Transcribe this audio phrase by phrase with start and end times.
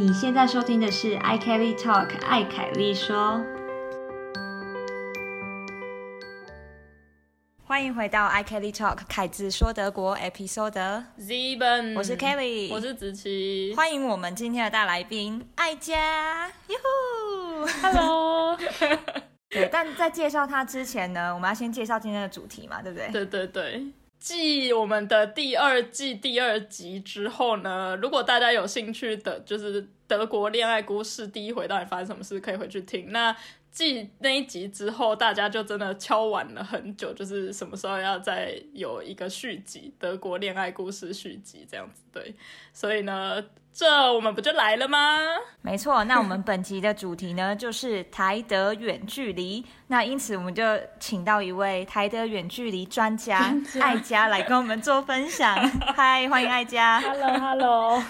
[0.00, 3.38] 你现在收听的是 i Kelly Talk 艾凯丽说，
[7.66, 11.04] 欢迎回到 i Kelly Talk 凯子说德国 Episode。
[11.18, 13.74] Zeben，我是 Kelly，我是子琪。
[13.76, 18.56] 欢迎我们今天的大来宾艾佳，哟呼 Hello，
[19.50, 23.08] 对，但在介绍他之前呢，我们要先介绍今天的主题嘛，对不对？
[23.10, 23.84] 对对对，
[24.20, 33.10] 继我们的第二季第二集之后呢，如果大家有兴趣的，就是德国恋爱故事第一回到底发生什么事，可以回去听。
[33.10, 33.34] 那
[33.70, 42.02] 继那一集之后，大家就真的敲晚了很久，就是什么时候要再有一个续集，德国恋爱故事续集这样子。
[42.12, 42.34] 对，
[42.74, 44.98] 所以呢，这我们不就来了吗？
[45.62, 49.64] 没错，那我们本集的主题呢，就是台德远距离。
[49.86, 50.62] 那因此，我们就
[50.98, 55.56] 请到一位台德远距离专家 艾佳来跟我们做分享。
[55.94, 57.00] 嗨，欢迎艾佳。
[57.00, 58.02] Hello，Hello，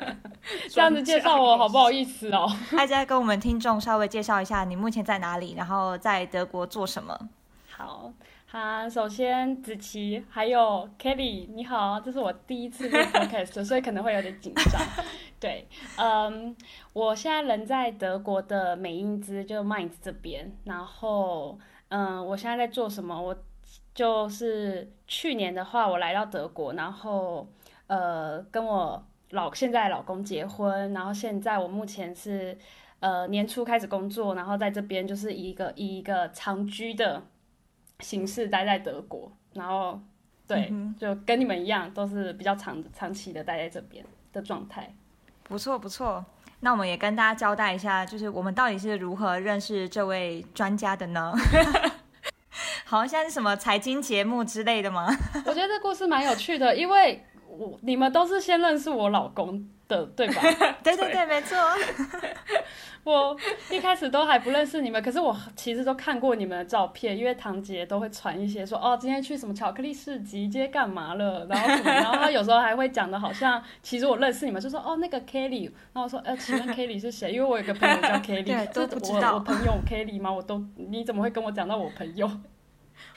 [0.70, 2.46] 这样子介绍我好不好意思哦？
[2.76, 7.18] 艾佳跟我们听众稍微介绍一下，你目前在哪里，然后在德国做什么？
[7.70, 8.12] 好，
[8.52, 14.82] 哈，首先子琪还有 Kelly，你好，这是我第一次录 podcast，所以可能会有点紧张。
[15.38, 16.56] 对，嗯，
[16.92, 20.50] 我现在人在德国的美因兹，就 Mainz 这边。
[20.64, 21.56] 然后，
[21.90, 23.22] 嗯，我现在在做什么？
[23.22, 23.36] 我
[23.94, 27.46] 就是去年的话，我来到德国，然后
[27.86, 32.58] 呃，跟我老现在老公结婚，然后现在我目前是
[32.98, 37.22] 呃年初开始工作，然后在这边就是一个以一个长居的
[38.00, 40.00] 形式待在德国，然后
[40.46, 44.92] 对，嗯就跟你们一样，都是比较长长期的待在这边的状态。
[45.44, 46.24] 不错不错，
[46.60, 51.32] 那我们也跟大家交代一下，就是我们到底是如何认识这位专家的呢？
[52.84, 55.06] 好像现在是什么财经节目之类的吗？
[55.46, 60.40] 我觉得这故事蛮有趣的，因为我你们都是先认识我老公的， 对吧？
[60.82, 61.58] 对对对，没错。
[63.02, 63.34] 我
[63.70, 77.32] 一开始都还不认识你们，可是我其实都看过你们的照片，因为堂姐都会传一些说哦，今天去什么巧克力市集，今天干嘛了，然后什么， 然后她有时候还会讲的好像其实我认识你们，就说哦那个 Kelly，然后我说呃请问 Kelly 是谁？
[77.32, 80.30] 因为我有个朋友叫 Kelly，对都这不知道我我朋友 Kelly 吗？
[80.30, 82.30] 我都你怎么会跟我讲到我朋友？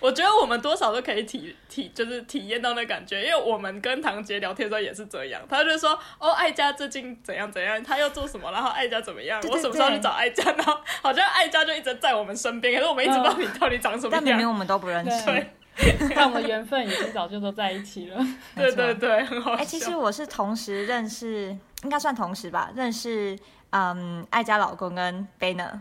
[0.04, 14.12] 我觉得我们多少都可以体体就是体验到那感觉，因为我们跟堂姐聊天的时候也是这样，她就说哦，艾佳最近怎样怎样，她又做什么，然后艾佳怎么样，对对我什么时候去找艾佳，然后好像艾佳就一直在我们身边，可是我们一直不知道你到底长什么样。
[14.12, 15.26] 但明明我们都不认识。
[15.26, 15.48] 对
[16.14, 18.18] 看我们缘分已经早就都在一起了。
[18.56, 19.62] 对对对，很好笑。
[19.62, 23.36] 哎、其实我是同时认识，应该算同时吧，认识
[23.72, 25.80] 嗯艾佳老公跟 Banner，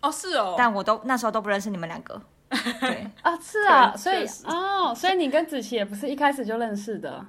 [0.00, 2.20] 哦是哦，但我都那时候都不认识你们两个。
[2.80, 7.24] 对， 啊，是啊，所以哦，所以你跟子琪也不是一开始就认识的。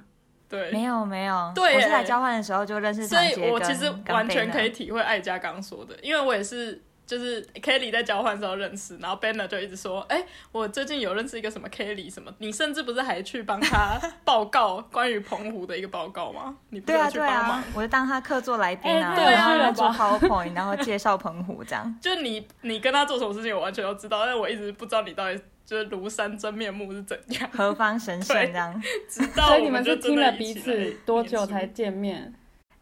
[0.48, 6.82] 对，没有没有，对我是来交换的时候就认识所以我其实完全可以体会艾佳刚刚说的，因为我也是。
[7.10, 16.56] 就是 Kelly 在交换的时候认识，然后 Banner 就一直说，哎、我最近有认识一个什么 Kelly 什么，你甚至不是还去帮他报告关于澎湖的一个报告吗？
[16.70, 17.58] 你不是有对啊对去帮忙？
[17.58, 21.98] 啊，我就当他客座来宾啊，哎对然后啊做 PowerPoint，然后介绍澎湖 这样。
[22.00, 27.50] 就你你跟他做什么事情，我完全都知道，但我一直不知道你到底就是庐山真面目是怎样。
[27.52, 28.80] 何方神圣这样？
[29.10, 32.32] 直到所以你们是听了彼此多久才见面？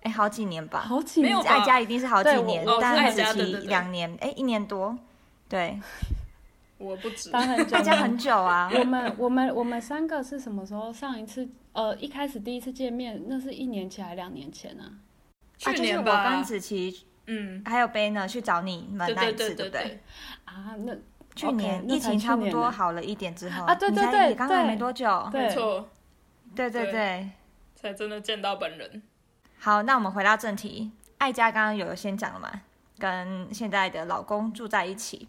[0.02, 0.80] 哎、好几年吧。
[0.80, 4.96] 好几年没有吧艾佳一定是好几年，哦是但子琪艾佳对对对两年，哎、一年多。
[5.48, 5.78] 对，
[6.78, 7.30] 我不止。
[7.30, 8.70] 当很久艾佳很久啊。
[8.78, 11.48] 我们我们我们三个是什么时候上一次？
[11.72, 14.84] 呃，一开始第一次见面，那是一年前还两年前啊？
[15.64, 20.00] 啊，就是我去年吧，跟子琪嗯，还有 Banner 去找你们对那一次，对对对不对？
[20.44, 20.94] 啊，那
[21.36, 25.88] 去 OK，年那才疫情差不多好了一点之后啊对你才对对也刚来对没多久，对没错，
[26.56, 27.30] 对对对对。
[27.76, 29.02] 才真的见到本人。
[29.60, 32.50] 好，那我们回到正题，艾佳刚刚有先讲了嘛，
[32.98, 35.28] 跟现在的老公住在一起。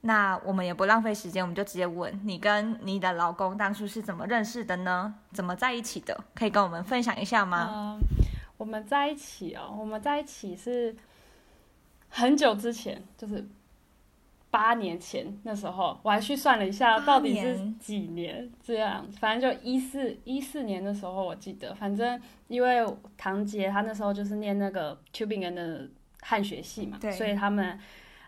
[0.00, 5.14] 那我们也不浪费时间，我们就直接问你跟你的老公当初是怎么认识的呢？
[5.32, 6.18] 怎么在一起的？
[6.34, 7.98] 可以跟我们分享一下吗？
[8.56, 10.96] 我们在一起哦，我们在一起是
[12.08, 13.46] 很久之前，就是
[14.50, 22.86] 八年前那时候，我还去算了一下，到底是几年这样，反正就一四一四年的时候，我记得，反正因为
[23.16, 25.88] 堂姐她那时候就是念那个 Tubingen 的
[26.22, 27.78] 汉学系嘛对，所以他们。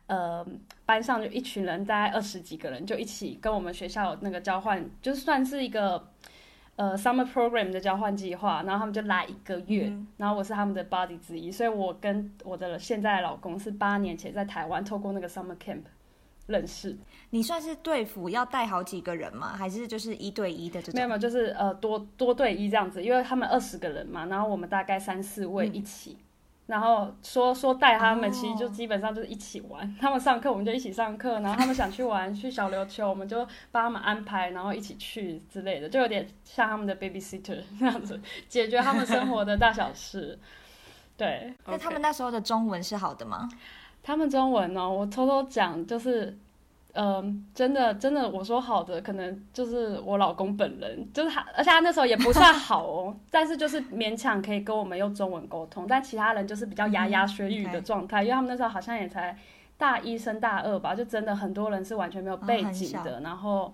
[0.06, 0.44] 呃，
[0.84, 6.04] 班上就一群人，大概二十几个人，就一起跟我们学校那个交换，就算是一个
[6.74, 15.82] 呃 summer program 的交换计划，然后他们就来一个月，嗯然后我是他们的 body 之一，所以我跟我的现在的老公是八年前在台湾透过那个 summer camp
[16.50, 16.96] 认识，
[17.30, 19.56] 你算是队服要带好几个人吗？
[19.56, 20.94] 还是就是一对一的这种？
[20.96, 26.18] 没有没有，就是呃多多对一这样子，因为他们二十个人嘛，然后我们大概三四位一起，
[26.66, 29.92] 然后说说带他们，其实就哦基本上就是一起玩。
[30.00, 40.38] 他们上课我们就一起上课，然后他们想去玩 去小琉球，我们就帮他们安排，然后一起去之类的，就有点像他们的 babysitter 这样子， 解决他们生活的大小事。
[41.16, 43.46] 对那他们那时候的中文是好的吗？
[44.10, 46.36] 他们中文呢、我偷偷讲就是。
[46.92, 59.38] 嗯，真的，真的，我说好的，可能就是我老公本人，就是他，而且他那时候也不算好哦， 但是就是勉强可以跟我们用中文沟通，但其他人就是比较牙牙学语的状态，因为他们那时候好像也才
[59.78, 63.72] 大一升大二吧，就真的很多人是完全没有背景的，然后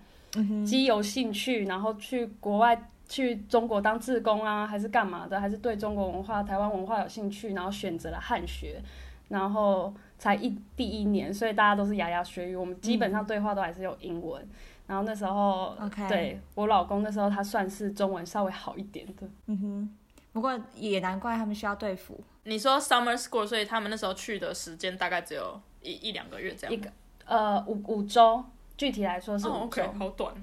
[0.66, 2.78] 基有兴趣，然后去国外
[3.08, 8.78] 去中国当志工啊，还是干嘛的，还是对中国文化、台湾文化有兴趣，然后选择了汉学，
[9.28, 14.46] 然后才一第一年，所以大家都是牙牙学语，我们基本上对话都还是用英文。
[14.86, 15.76] 然后那时候
[16.08, 19.96] 对我老公那时候他算是中文稍微好一点的，嗯哼。
[20.32, 22.20] 不过也难怪他们需要对付。
[22.44, 26.72] 你说 summer school，所以他们那时候去的时间大概只有一一两个月这样。
[26.72, 26.90] 一个
[27.24, 28.44] 呃五五周，
[28.76, 29.82] 具体来说是哦五周。
[29.82, 30.34] ，OK，好短。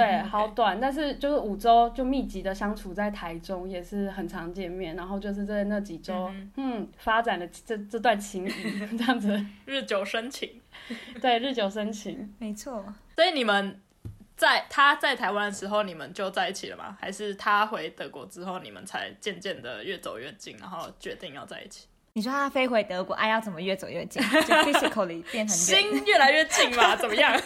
[0.00, 4.94] 对，好短，但是就是五周就密集的相处在台中，也是很常见面。
[4.94, 10.60] 然后就是在那几周，嗯嗯发展了这这段情谊，这样子， 日久生情。
[11.20, 12.34] 对，日久生情。
[12.38, 12.84] 没错，
[13.14, 13.80] 所以你们
[14.36, 16.96] 在他在台湾的时候，你们就在一起了吗？
[17.00, 21.86] 还是他回德国之后，你们才渐渐的越走越近，然后决定要在一起？
[22.16, 24.22] 你说他飞回德国，哎，要怎么越走越近？
[24.40, 25.54] 就 physically 变成。
[25.54, 26.96] 心越来越近嘛？
[26.96, 27.38] 怎么样？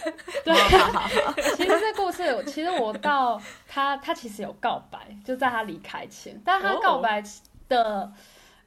[0.45, 3.37] 对，好好好， 其实这故事，其实我到
[3.67, 7.21] 他，他其实有告白，就在他离开前，但他哦告白
[7.67, 8.09] 的，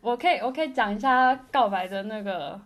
[0.02, 2.60] 我可以我可以讲一下他告白的那个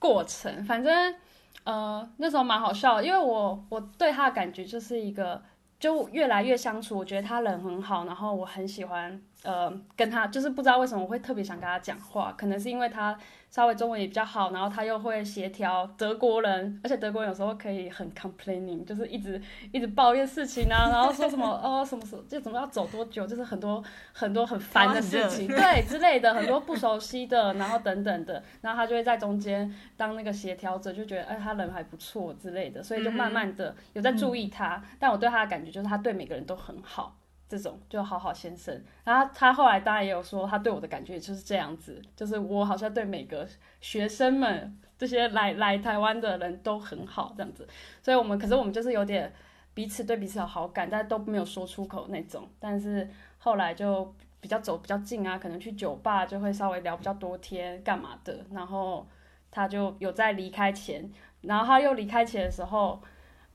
[0.00, 0.64] 过程。
[0.64, 1.14] 反正
[1.62, 5.40] 呃那时候蛮好笑的，因为我我对他的感觉就是一个，
[5.78, 13.16] 就越来越相处，我觉得他人很好，然后我很喜欢呃跟他，就是不知道为什么我会特别想跟他讲话，可能是因为他
[13.48, 19.40] 稍微中文也比较好，然后他又会协调德国人，而且德国人有时候可以很 complaining，就是一直
[19.72, 23.82] 一直抱怨事情啊，然后说什么哦什么什么，就怎么要走多久，就是很多
[24.12, 37.16] 很多很烦的事情，对之类的，很多不熟悉的，然后等等的，然后他就会在中间当那个协调者，就觉得哎他人还不错之类的，所以就慢慢的有在注意他，但我对他的感觉就是他对每个人都很好。
[37.48, 43.46] 这种就好好先生，然后他后来当然也有说，他对我的感觉就是这样子，就是我好像对每个
[43.80, 47.68] 学生们这些来来台湾的人都很好这样子，
[48.02, 49.32] 所以我们可是我们就是有点
[49.74, 53.08] 彼此对彼此有好感，但都没有说出口那种，但是
[53.38, 59.06] 后来就比较走比较近啊，可能去酒吧就会稍微聊比较多天干嘛的，然后
[59.52, 61.08] 他就有在离开前，
[61.42, 63.00] 然后他又离开前的时候。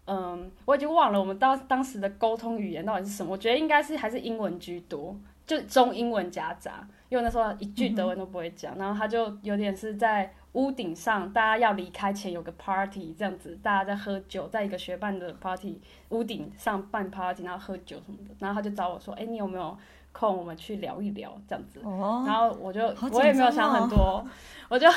[0.05, 3.31] 嗯，我已经忘了我们当当时的沟通语言到底是什么。
[3.31, 5.15] 我觉得应该是还是英文居多，
[5.45, 8.77] 就中英文夹杂，因为那时候一句德文都不会讲。
[8.77, 18.35] 然后他就有点是在屋顶上，大家要离开前有个 party 这样子，大家在喝酒，在一个学办的 party 屋顶上办 party，然后喝酒什么的。
[18.39, 19.77] 然后他就找我说：“哎、你有没有
[20.11, 20.37] 空？
[20.37, 22.81] 我们去聊一聊这样子。”哦，然后我就
[23.11, 24.25] 我也没有想很多，
[24.69, 24.87] 我就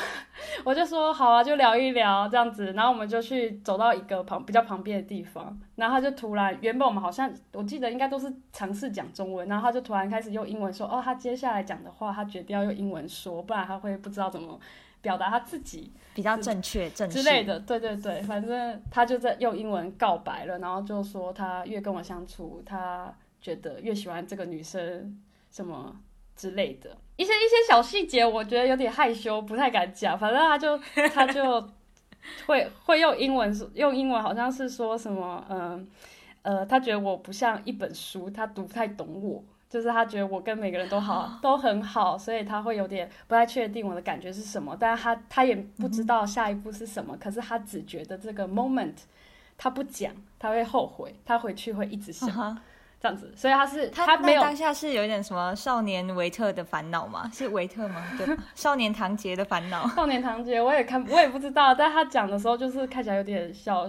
[0.65, 2.73] 我就说好啊，就聊一聊这样子。
[2.73, 14.59] 然后我们就去走到一个旁比较旁边的地方，然后他就突然，原本我们好像我记得应该都是尝试讲中文，然后他就突然开始用英文说，哦，他接下来讲的话，他决定要用英文说，不然他会不知道怎么
[15.01, 15.93] 表达他自己。
[16.15, 17.43] 比较正确、正之类。
[17.43, 23.13] 的，对对对，反正他就在用英文告白了，然后就说他越跟我相处，他
[23.45, 25.21] 觉得越喜欢这个女生
[25.51, 25.95] 什么
[26.35, 30.19] 之类的，一些一些小细节，我觉得有点害羞，不太敢讲。
[30.19, 30.79] 反正他就
[31.13, 31.71] 他就
[32.47, 35.87] 会会用英文说，用英文好像是说什么，嗯
[36.41, 39.45] 呃他觉得我不像一本书，他读不太懂我。
[39.67, 48.95] 就是他觉得我跟每个人都好，都很好，所以他会有点不太确定我的感觉是什么，但是他他也不知道下一步是什么，可是他只觉得这个 moment
[49.59, 52.29] 他不讲，他会后悔，他回去会一直想
[53.05, 57.29] 这样子，所以他是他没有当下是有一点什么少年维特的烦恼吗？
[57.35, 58.03] 是维特吗？
[58.17, 59.87] 对，少年唐杰的烦恼。
[59.95, 63.87] 少年唐杰，我也看 我也不知道，但他讲的时候就是看起来有点小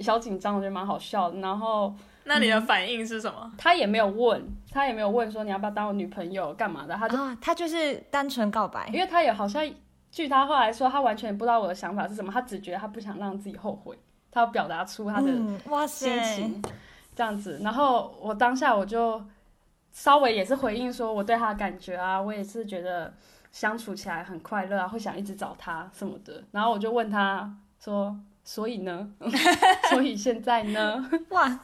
[0.00, 1.94] 小紧张，我觉得蛮好笑的，然后。
[2.24, 3.52] 那你的反应是什么？
[3.58, 9.68] 他也没有问，他也没有问说你要不要当我女朋友干嘛的，他就、啊，他就是单纯告白因为他也好像，
[10.10, 13.98] 据他后来说，他完全不知道我的想法是什么，他只觉得他不想让自己后悔，
[14.30, 16.62] 他要表达出他的嗯，哇心塞，情，
[17.14, 17.60] 这样子。
[17.62, 19.22] 然后我当下我就
[19.92, 23.12] 稍微也是回应说我对他的感觉啊，我也是觉得
[23.50, 26.42] 相处起来很快乐啊，会想一直找他什么的。
[26.52, 29.08] 然后我就问他说：“所以呢，
[29.90, 31.60] 所以现在呢，哇，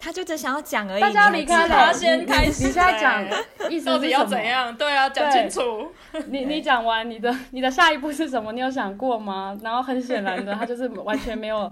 [0.00, 1.00] 他就只想要讲而已。
[1.00, 2.64] 大家离开了，他先开始。
[2.64, 3.24] 你现在讲，
[3.68, 4.74] 意思到底要怎样？
[4.76, 5.88] 对啊，讲清楚。
[6.28, 8.52] 你你讲完你的你的下一步是什么？
[8.52, 9.58] 你有想过吗？
[9.62, 11.70] 然后很显然的，他就是完全没有。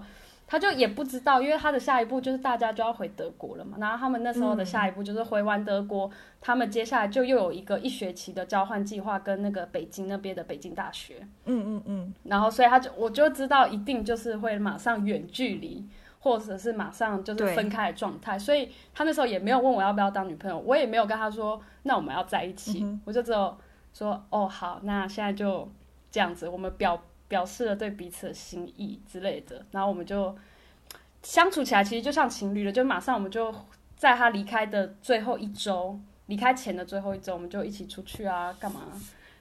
[0.51, 3.77] 他就也不知道，因为他的下一步就是大家就要回德国了嘛。
[3.79, 11.25] 然后他们那时候的下一步就是回完德国，他们接下来就又有一个一学期的交换计划，跟那个北京那边的北京大学。
[11.45, 12.13] 嗯嗯嗯。
[12.23, 15.87] 然后所以他就我就知道一定就是会马上远距离，
[16.19, 18.37] 或者是马上就是分开的状态。
[18.37, 23.57] 所以他那时候也没有问我要不要当女朋友，我也没有跟他说那我们要在一起，我就只有
[23.93, 25.71] 说哦好，那现在就
[26.11, 27.01] 这样子，我们表。
[27.31, 30.35] 表示了对彼此的心意之类的，然后我们就
[31.23, 32.71] 相处起来，其实就像情侣了。
[32.73, 33.55] 就马上我们就
[33.95, 38.81] 在他离开的最后一周，离开前的最后一周，我们就一起出去啊，干嘛？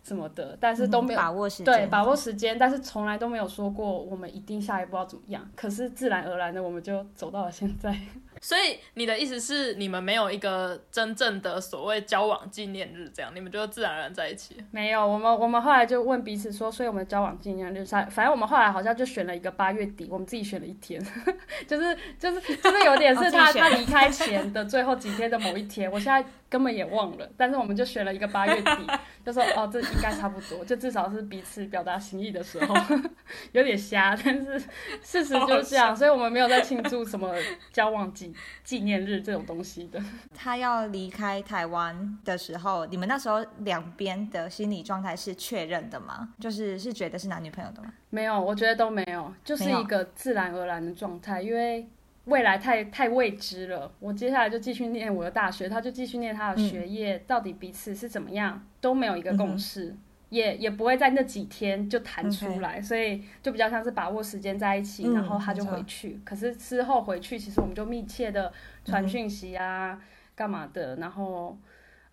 [0.04, 5.44] 什么的，但是都没有把握时间，对，把握时间，但是从来都没有说过我们一定下一步要怎么样。
[5.56, 7.98] 可是自然而然的，我们就走到了现在。
[8.40, 14.56] 所以你的意思是，你们没有一个真正的所谓交往纪念日，这样你们就自然而然在一起？
[14.70, 21.00] 没有，我们我们后来就问彼此说，所以我们交往纪念日，反反正我们后来好像就选了一个八月底，我们自己选了一天，
[21.68, 28.86] 就是就是就是有点是他他离开前的最后几天的某一天，我现在根本也忘了，但是我们就选了一个八月底，
[29.24, 32.74] 就说哦，这应该差不多，就至少是彼此表达心意的时候，
[33.52, 34.58] 有点瞎，但是
[35.00, 37.32] 事实就是这样，所以我们没有在庆祝什么
[37.72, 38.34] 交往纪。
[38.64, 40.00] 纪念日这种东西的，
[40.34, 46.28] 他要离开台湾的时候，你们那时候两边的心理状态是确认的吗？
[46.40, 47.92] 就是是觉得是男女朋友的吗？
[48.10, 51.88] 没有，我觉得都没有，就是一个自然而然的状态，因为
[52.30, 53.92] 未来太太未知了。
[53.98, 59.94] 我接下来就继续念我的大学，他就继续念他的学业，到底彼此是怎么样都没有一个共识。
[60.30, 66.20] 也也不会在那几天就谈出来，所以就比较像是把握时间在一起，然后他就回去。
[66.24, 68.52] 可是之后回去，其实我们就密切的
[68.84, 70.00] 传讯息啊，
[70.36, 70.94] 干嘛的？
[70.96, 71.58] 然后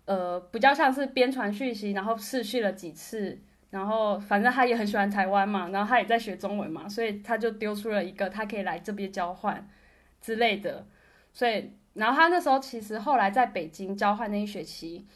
[0.04, 3.38] 呃，比较像是边传讯息，然后试续了几次，
[3.70, 9.64] 然后反正他也很喜欢台湾嘛，然后他也在学中文嘛，所以他就丢出了一个他可以来这边交换
[10.20, 10.86] 之类的。
[11.32, 15.06] 所以，然后他那时候其实后来在北京交换那一学期，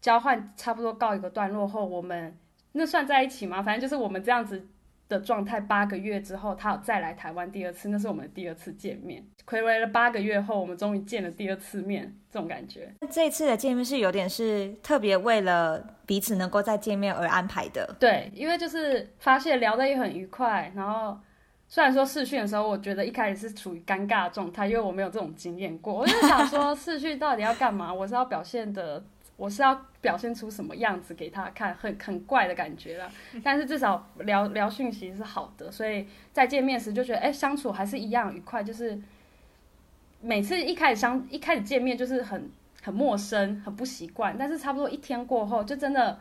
[0.00, 2.36] 交换差不多告一个段落后，我们。
[2.72, 3.60] 那算在一起吗？
[3.60, 4.64] 反正就是我们这样子
[5.08, 5.58] 的状态。
[5.58, 9.26] 八个月之后，他有再来台湾第二次，那是我们的第二次见面。
[9.44, 12.94] 暌违了八个月后，我们终于见了第二次面，这种感觉。
[13.10, 17.96] 这次的见面是有点是特别为了彼此能够再见面而安排的。
[17.98, 20.72] 对，因为就是发现聊得也很愉快。
[20.76, 21.18] 然后
[21.70, 25.94] 虽然说试训的时候，我觉得一开始是处于尴尬的状态，因为我没有这种经验过。
[25.94, 27.94] 我就想说， 试训到底要干嘛？
[27.94, 29.02] 我是要表现的。
[29.36, 33.10] 我是要表现出什么样子给他看，很很怪的感觉啦。
[33.42, 38.62] 但是至少聊聊讯息是好的，所以在见面时就觉得，哎，相处还是一样愉快。
[38.62, 39.00] 就是
[40.20, 42.50] 每次一开始相一开始见面就是很
[42.82, 44.36] 很陌生，很不习惯。
[44.38, 46.20] 但是差不多一天过后，就真的，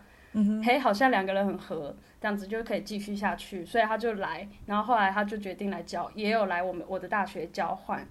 [0.63, 3.65] 嘿，好像两个人很合，这样子就可以继续下去。
[3.65, 8.07] 所以他就来，然后后来他就决定来交，也有来我们我的大学交换，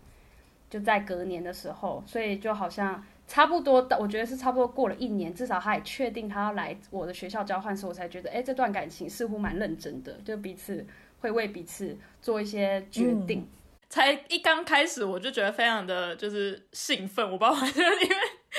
[0.71, 3.05] 就在隔年的时候，所以就好像。
[3.31, 10.87] 差不多，我觉得是差不多过了一年，至少他也确定他要来我的学校交换时，我才觉得，哎，这段感情似乎蛮认真的，就彼此
[11.21, 13.47] 会为彼此做一些决定。
[13.89, 17.57] 才一刚开始，我就觉得非常的就是兴奋，我不知道，
[18.03, 18.17] 因为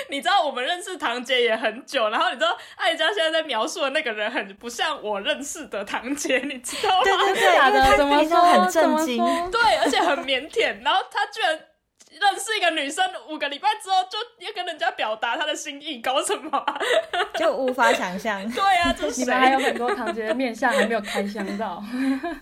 [0.10, 7.04] 你知道我们认识堂姐也很久，然后你知道艾佳现在在描述的那个人很不像我认识的堂姐，你知道吗？
[7.04, 9.18] 对对对， 他怎么说很震惊，
[9.52, 11.60] 对，而且很腼腆，然后他居然。
[12.72, 16.66] 女生五个礼拜之后，就要跟人家表达她的心意，搞什么？
[17.36, 18.50] 就无法想象。
[18.52, 21.84] 对啊，这 你们还有很多堂姐的面相还没有开箱到，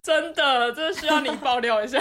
[0.02, 2.00] 真的，这需要你爆料一下。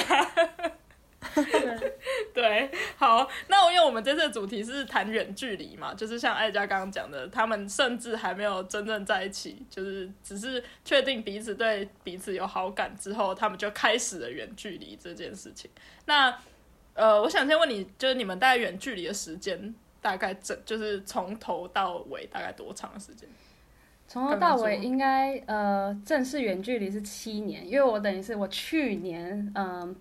[2.33, 15.71] 对，好，那因为我们这次的主题是谈远距离嘛，就是像艾佳刚刚讲的，他们甚至还没有真正在一起，就是只是确定彼此对彼此有好感之后，他们就开始了远距离这件事情。
[16.06, 16.38] 那
[16.97, 23.29] 呃，我想先问你，就是你们大概远距离的时间，大概整就是从头到尾大概多长的时间？
[24.09, 29.95] 从头到尾应该呃，正式远距离是七年，因为我等于是我去年嗯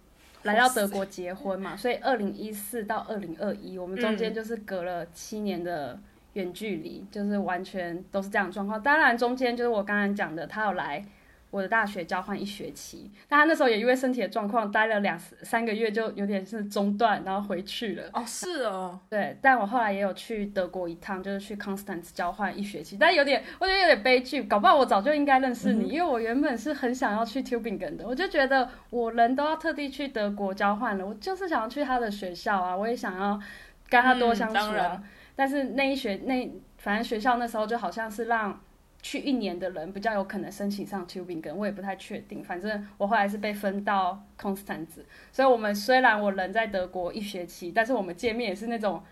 [0.44, 6.00] 来到德国结婚嘛，所以二零一四到二零二一，我们中间就是隔了七年的
[6.34, 8.82] 远距离，就是完全都是这样状况。
[8.82, 11.06] 当然中间就是我刚才讲的，他有来。
[11.56, 18.10] 我的大学交换一学期，但他那时候也因为身体的状况待了两三个月，就有点是中断，然后回去了。
[18.12, 33.40] 哦，是哦，对，但我后来也有去德国一趟，就是去 Constance 交换一学期，但有点我觉得有点悲剧，搞不好我早就应该认识你，因为我原本是很想要去 Tubingen 的，我就觉得我人都要特地去德国交换了，我就是想要去他的学校啊，我也想要
[33.88, 35.02] 跟他多相处啊。
[35.38, 38.60] 但是那一学那反正学校那时候就好像是让。
[39.08, 42.44] 去一年的人比较有可能申请上 Tubingen，我也不太确定。
[42.44, 49.04] 反正我后来是被分到 Constance，所以我们虽然我人在德国一学期，但是我们见面也是那种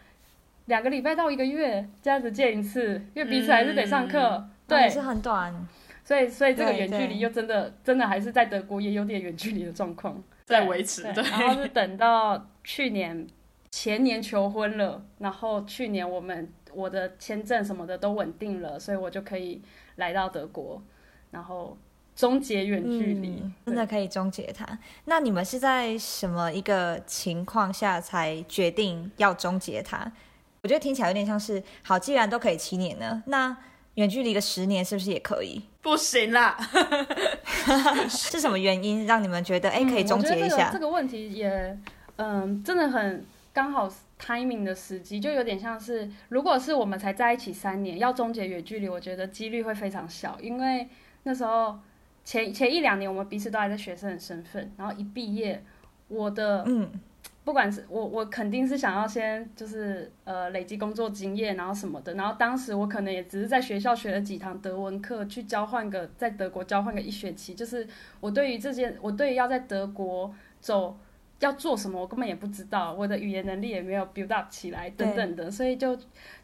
[0.65, 5.53] 两个礼拜到一个月这样子见一次，因为彼此还是得上课，对，是很短。
[6.03, 11.03] 所以，所以这个远距离又真的真的还是在德国也有点远距离的状况 在维持。
[11.13, 13.27] 对，然后是等到去年
[13.69, 19.62] 前年求婚了，然后去年我们我的签证什么的都稳定了，所以我就可以。
[19.95, 20.81] 来到德国，
[21.31, 21.77] 然后
[22.15, 24.77] 终结远距离，真的可以终结它。
[25.05, 30.12] 那你们是在什么一个情况下才决定要终结它？
[30.62, 33.55] 我觉得听起来有点像是，好，既然都可以七年了，那
[33.95, 35.62] 远距离个十年是不是也可以？
[35.81, 36.57] 不行啦，
[38.07, 40.71] 是什么原因让你们觉得哎可以终结一下？
[40.71, 41.77] 这个问题也，
[42.15, 43.91] 嗯，真的很刚好。
[44.24, 50.88] Timing 的时机就有点像是，如果是我们才在一起三年，要终结远距离，我觉得几率会非常小，因为
[51.24, 51.77] 那时候
[52.24, 55.62] 前前一两年我们彼此都还在学生的身份，然后一毕业，
[56.08, 56.89] 我的嗯，
[57.44, 67.86] 不管是我我肯定是想要先就是呃累积工作经验，然后什么的，然后当时我可能也只是在学校学了几堂德文课，去交换个在德国交换个一学期，就是
[68.22, 70.98] 我对于这件我对于要在德国走。
[71.43, 75.97] 要做什么，我根本也不知道，我的语言能力也没有 build up 起来，等等的，所以就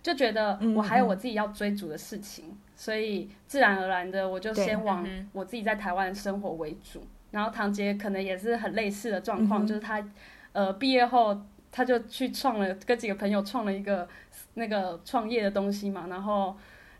[0.03, 7.01] 就觉得我还有我自己要追逐的事情，所以自然而然的我就先往我自己在台湾生活为主。
[7.31, 10.05] 然后唐杰可能也是很类似的状况，就是他
[10.51, 11.41] 呃毕业后
[11.71, 14.07] 他就去创了，跟几个朋友创了一个
[14.55, 16.57] 那个创业的东西嘛，然后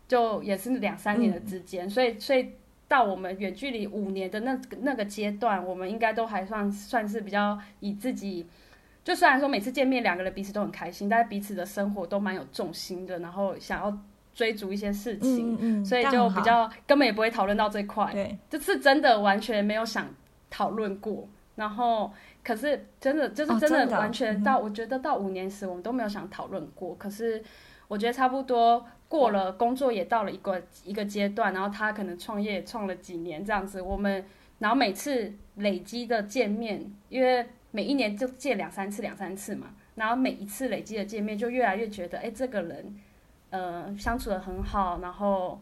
[0.08, 2.54] 就也是两三年的之间，所以所以。
[2.90, 8.44] 到我们远距离五年的那那个阶段，我们应该都还算算是比较以自己，
[9.04, 13.96] 就虽然说每次见面两个人彼此都很开心，但是彼此的生活都蛮有重心的，然后想要
[14.34, 18.10] 追逐一些事情，所以就比较根本也不会讨论到这块。
[18.10, 20.12] 对，这次真的完全没有想
[20.50, 27.40] 讨论过，然后可是真的就是真的完全到我觉得到五年时我们都没有想讨论过，可是
[27.86, 28.84] 我觉得差不多。
[29.10, 34.24] 过了工作也到了一个一个阶段，然后他可能创业创了几年这样子，我们
[34.60, 42.94] 然后每次累积的见面，因为每一年就见两三次两三次嘛，然后每一次累积的见面就越来越觉得，哎，这个人，
[43.50, 45.60] 呃，相处的很好，然后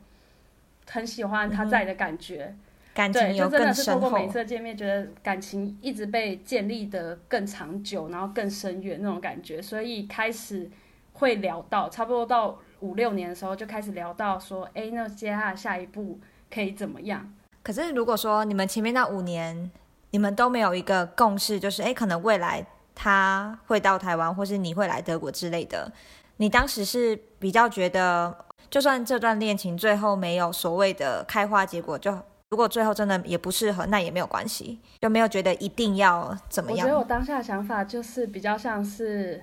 [0.90, 2.54] 很喜欢他在的感觉，
[2.92, 10.70] 感情就真的是通过每次的见面，觉得感情一直被建立的更长久，然后更深远那种感觉，所以开始
[11.14, 12.60] 会聊到差不多到。
[12.80, 16.18] 五六年的时候就开始聊到说，哎，那接下来下一步
[16.52, 17.32] 可以怎么样？
[17.62, 19.70] 可是如果说你们前面那五年，
[20.10, 22.64] 你们都没有一个共识，就是哎，可能未来
[22.94, 25.92] 他会到台湾，或是你会来德国之类的，
[26.38, 28.34] 你当时是比较觉得，
[28.70, 32.10] 就算这段恋情最后没有所谓的开花结果，就
[32.50, 36.86] 如果最后真的也不适合，那也没有关系，就没有觉得一定要怎么样。
[36.86, 39.42] 我觉得我当下的想法就是比较像是，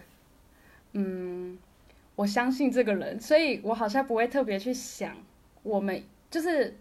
[0.93, 1.57] 嗯。
[2.15, 5.13] 我相信这个人，所以我好像不会特别去想，
[5.63, 6.01] 我们
[6.31, 6.73] 就是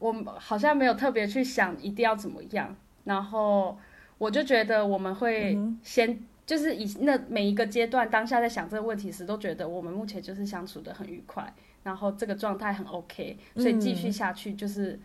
[0.00, 2.74] 我好像没有特别去想一定要怎么样，
[3.04, 3.78] 然后
[4.18, 14.98] 我就觉得我们会先就是以那每一个阶段当下在想这个问题时，都觉得我们目前就是相处的很愉快，然后这个状态很 OK，所以继续下去就是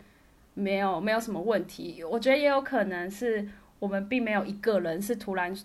[0.56, 2.04] 没有没有什么问题。
[2.04, 3.48] 我觉得也有可能是
[3.78, 5.56] 我们并没有一个人是突然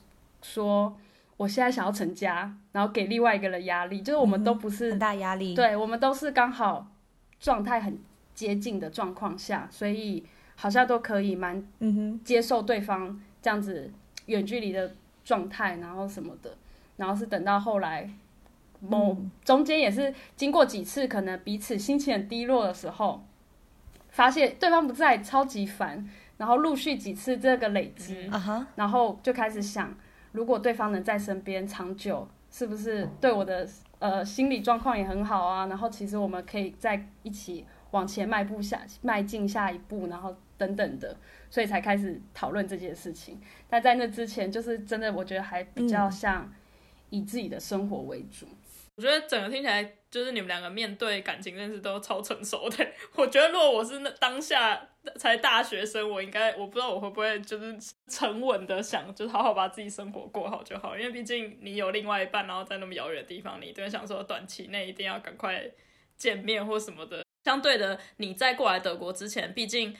[0.42, 0.94] 说。
[1.37, 6.87] 我现在想要成家，然后给另外一个人压力，就是我们都不是很大压力，对我们都是刚好
[7.38, 7.99] 状态很
[8.35, 11.62] 接近的状况下，所以好像都可以蛮
[12.25, 13.92] 接受对方这样子
[14.25, 14.94] 远距离的
[15.25, 16.57] 状态，然后什么的，
[16.96, 18.11] 然后是等到后来
[18.81, 23.22] 某中间也是经过几次可能彼此心情很低落的时候，
[24.09, 28.31] 发现对方不在，超级烦，然后陆续几次这个累积，
[28.77, 29.94] 然后就开始想。
[30.37, 33.66] 如果对方能在身边长久，是不是对我的
[33.99, 35.66] 呃心理状况也很好啊？
[35.66, 41.16] 然后其实我们可以在一起往前迈步下迈进下一步，然后等等的，
[41.49, 43.40] 所以才开始讨论这件事情。
[43.66, 46.53] 但在那之前，就是真的，我觉得还比较像
[47.09, 48.46] 以自己的生活为主。
[48.96, 52.87] 我觉得整个听起来就是你们两个面对感情认识都超成熟的。
[53.14, 57.76] 我觉得如果我是那当下才大学生，我应该我不知道我会不会就是
[58.09, 60.96] 沉稳的想，就是好好把自己生活过好就好。
[60.96, 65.70] 因为毕竟你有另外一半，然后在那么遥远的地方，你一定想说短期内一定要赶快
[66.16, 67.22] 见面或什么的。
[67.44, 69.94] 相对的，你在过来德国之前，毕竟。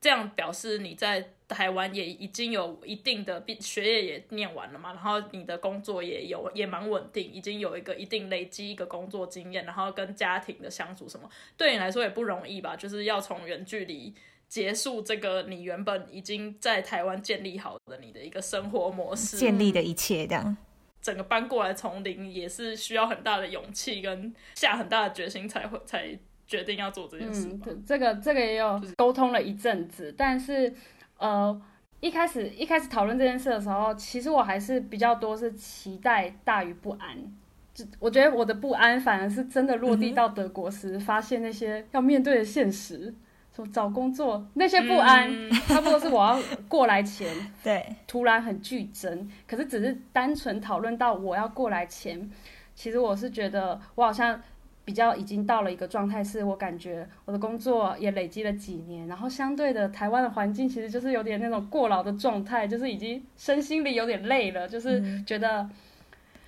[0.00, 12.76] 这样表示你在台湾也已经有一定的毕学业也念完了嘛，然后你的工作也有也蛮稳定，已经有一个一定累积一个工作经验，然后跟家庭的相处什么，对你来说也不容易吧？
[12.76, 14.12] 就是要从远距离
[14.48, 20.56] 结束这个你原本已经在台湾建立好的你的一个生活模式，建立的一切这样，
[21.00, 26.18] 整个搬过来从零也是需要很大的勇气跟下很大的决心才会才。
[26.46, 27.48] 决定要做这件事。
[27.66, 30.72] 嗯，这个这个也有沟通了一阵子，但是
[31.18, 31.60] 呃，
[32.00, 37.16] 一开始一开始讨论这件事的时候，其实我还是比较多是期待大于不安。
[37.74, 43.12] 就我觉得我的不安反而是真的落地到德国时，发现那些要面对的现实，
[43.54, 49.28] 说找工作那些不安，差不多是我要过来前 对突然很剧增。
[49.46, 52.30] 可是只是单纯讨论到我要过来前，
[52.74, 54.40] 其实我是觉得我好像。
[54.86, 65.68] 比较已经到了一个状态，是我感觉我的工作也累积了几年，然后相对的台湾的环境其实就是有点那种过劳的状态，就是已经身心里有点累了，就是觉得，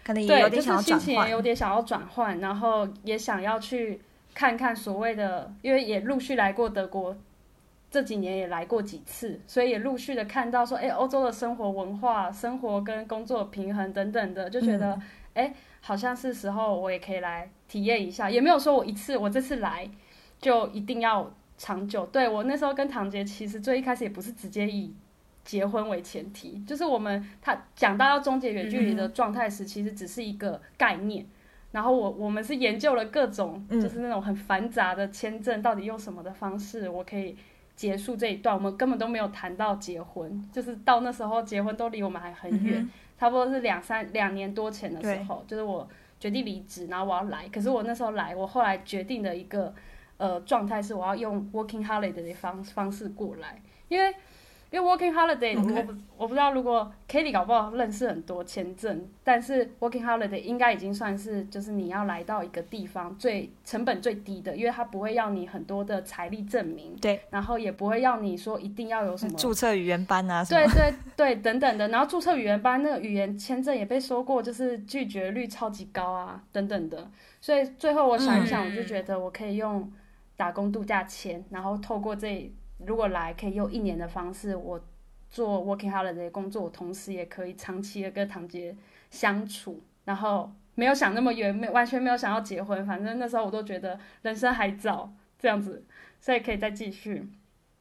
[0.04, 4.00] 可能对，就是心情也有点想要转换，然后也想要去
[4.32, 7.16] 看看所谓的，因为也陆续来过德国，
[7.90, 14.96] 这几年也来过几次，所以也陆续的看到说，哎，欧洲的生活文化、生活跟工作平衡等等的，就觉得，
[15.34, 15.52] 哎。
[15.80, 19.88] 好像是时候我也可以来体验一下，也没有说我一次我这次来
[20.40, 22.04] 就一定要长久。
[22.06, 24.92] 对我那时候跟唐杰其实最一开始也不是直接以
[25.44, 31.24] 结婚为前提，就是我们他讲到要终结远距离的状态时，其实只是一个概念。
[31.70, 37.36] 然后我我们是研究了各种就是那种很繁杂的签证，到底用什么的方式我可以
[37.76, 38.56] 结束这一段。
[38.56, 42.88] 我们根本都没有谈到结婚，就是到那时候结婚都离我们还很远。
[43.18, 45.86] 差不多是两三两年多前的时候，就是我
[46.18, 47.48] 决定离职，然后我要来。
[47.48, 49.74] 可是我那时候来，我后来决定的一个
[50.16, 54.14] 呃状态是，我要用 working holiday 的方方式过来，因为。
[54.70, 79.90] 因为 working holiday，我不我不知道，如果 Kelly 搞不好认识很多签证，但是 working holiday 应该已经算是就是你要来到一个地方最成本最低的，因为它不会要你很多的财力证明，对，然后也不会要你说一定要有什么注册语言班啊，对对对等等的，然后注册语言班那个语言签证也被说过，就是拒绝率超级高啊等等的，所以最后我想一想，我就觉得我可以用
[80.36, 82.52] 打工度假签，然后透过这。
[82.86, 84.80] 如果来可以用一年的方式，我
[85.28, 88.74] 做 working holiday 工作，我同时也可以长期的跟堂姐
[89.10, 95.84] 相处，然后没有想那么远，没完全没有想要结婚，反正那时候我都觉得人生还早，这样子，
[96.20, 97.28] 所以可以再继续。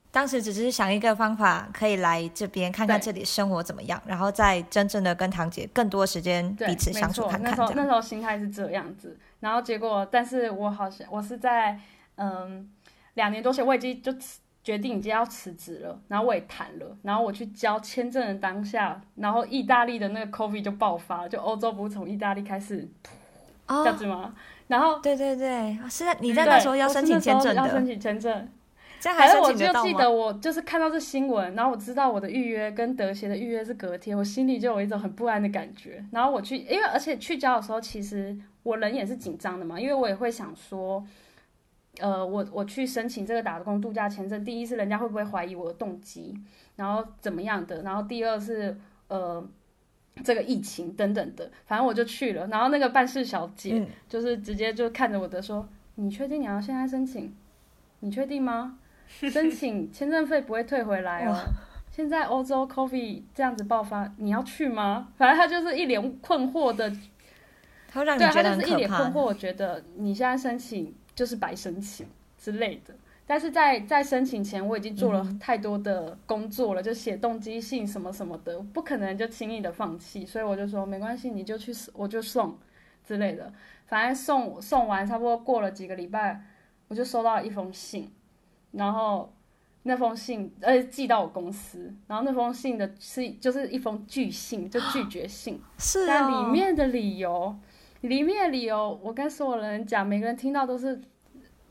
[0.09, 7.51] 当时只是想一个方法，可以来这边看看这里生活怎么样，然后再真正的跟堂姐更多时间彼此相处看看。
[7.51, 11.79] 那时候那时候心态是这样子，然后结果，但是我好像我是在
[12.15, 12.67] 嗯
[13.13, 14.11] 两年多前我已经就。
[14.67, 22.85] 决定已经要辞职了，然后我也谈了，然后我去交签证的当下，然后意大利的那个 COVID 就爆发了，就欧洲不是从意大利开始，
[23.65, 24.35] 这样子吗？
[24.67, 28.49] 然后对对对，是在你在那时候要申请签证的，要申请签证，
[29.15, 36.03] 还是我就记得我就是看到这新闻，然后我知道我的预约跟德协的预约是隔天，我心里就有一种很不安的感觉。
[36.11, 41.01] 然后我去，因为而且去交的时候，其实我人也是紧张的嘛，因为我也会想说。
[41.99, 46.35] 呃，我我去申请这个打工度假签证，第一是人家会不会怀疑我的动机，
[46.75, 49.43] 然后怎么样的，然后第二是呃
[50.23, 57.33] 这个疫情等等的，反正我就去了，然后那个办事小姐就是直接就看着我的说，你确定你要现在申请？
[58.01, 58.77] 你确定吗？
[59.07, 61.35] 申请 签证费不会退回来哦。
[61.89, 65.07] 现在欧洲 coffee 这样子爆发，你要去吗？
[65.17, 66.91] 反正他就是一脸困惑的，
[67.87, 70.93] 他让你觉得就是一脸困惑，我觉得你现在申请。
[71.17, 72.05] 就是白申请
[72.37, 72.93] 之类的，
[73.25, 82.55] 但是在在申请前我已经做了太多的工作了，就写动机信什么什么的，不可能就轻易的放弃，所以我就说没关系，你就去，我就送
[83.03, 83.51] 之类的。
[83.87, 86.39] 反正送送完差不多过了几个礼拜，
[86.87, 88.11] 我就收到了一封信，
[88.73, 89.33] 然后
[89.81, 97.57] 那封信呃寄到我公司，然后那封信的是就是一封拒信，就拒绝信，是但里面的理由。
[98.07, 100.99] 里面的理由，我跟所有人讲，每个人听到都是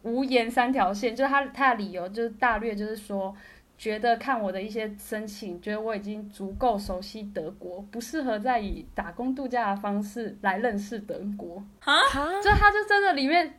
[0.02, 1.14] 无言三条线。
[1.16, 3.34] 就是他他的理由就是大略就是说，
[3.76, 11.62] 觉得看我的一些申请，觉得我已经足够熟悉德国，不适合再以打工度假的方式来认识德国。
[11.80, 11.94] 啊，
[12.42, 13.54] 就他就真的里面，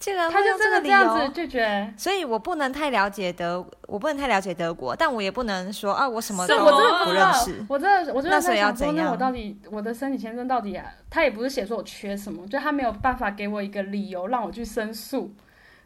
[0.00, 1.92] 这个他就真的这样子拒绝。
[1.94, 7.66] 所以我不能太了解德，我不能太了解德国，但我也不能说啊，我什么都我真的不认识。
[7.68, 10.86] 我真的，我真的在想说，那我到底我的申请签证到底啊？
[11.10, 15.30] 他也不是写说我缺什么，就他没有办法给我一个理由让我去申诉。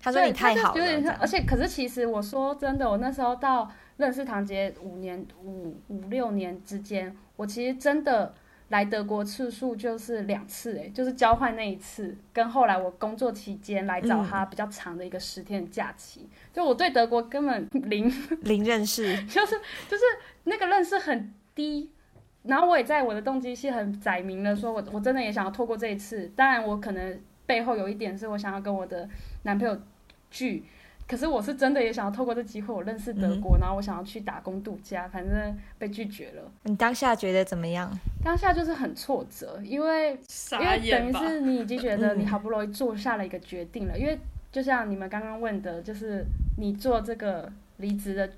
[0.01, 8.33] 他说你太好了，而且可是其实我说真的，我那时候到认识唐杰五年五五六年之间，我其实真的
[8.75, 19.55] 来德国次数就是两次，哎，就是交换那一次，跟后来我工作期间来找他比较长的一个十天的假期，就我对德国根本零 零认识， 就是
[19.89, 20.03] 就是
[20.43, 21.89] 那个认识很低，
[22.43, 29.09] 然后我也在我的动机是很载明了，说我我真的也想要透过这一次，当然我可能背后有一点是我想要跟我的
[29.45, 29.81] 男朋友。
[30.31, 30.65] 拒，
[31.07, 36.51] 可是我是真的也想要透过这机会，我认识德国，然后我想要去打工度假，反正被拒绝了。
[36.63, 37.93] 你当下觉得怎么样？
[38.25, 44.19] 当下就是很挫折，因为因为等于是你已经觉得你好不容易做下了一个决定了，因为
[44.51, 46.25] 就像你们刚刚问的，就是
[46.57, 48.31] 你做这个离职的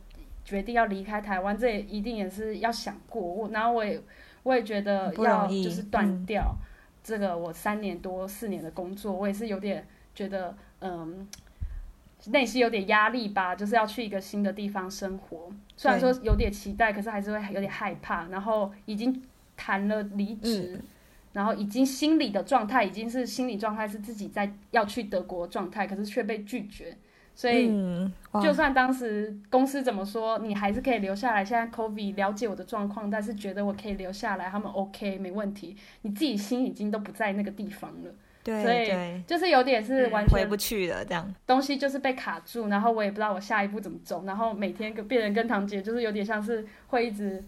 [0.45, 3.23] 决定要离开台湾，这也一定也是要想过。
[3.23, 4.03] 我然后我也
[4.43, 6.53] 我也觉得要就是断掉
[7.05, 11.29] 这个我三年多四年的工作，我也是有点觉得嗯。
[12.31, 15.51] 内心有点压力吧，就是要去一个新的地方生活。
[15.77, 18.27] 虽然说有点期待，可是还是会有点害怕。
[18.29, 19.23] 然后已经
[19.57, 20.81] 谈了离职，
[21.33, 26.97] 然后已经心理的状态已经是心理状态是自己在要去德国状态，可是却被拒绝。
[27.35, 27.71] 所以
[28.43, 31.45] 就算当时公司怎么说，你还是可以留下来。
[31.45, 35.77] 现在 Kobe 了解我的状况，但是觉得我可以留下来，他们 OK 没问题。
[36.01, 38.11] 你自己心已经都不在那个地方了。
[38.63, 47.43] 所以就是有点是完全回不去了，这样东西就是被卡住，然后我也不知道我下一步怎么走，然后每天跟别人跟堂姐就是有点像是会一直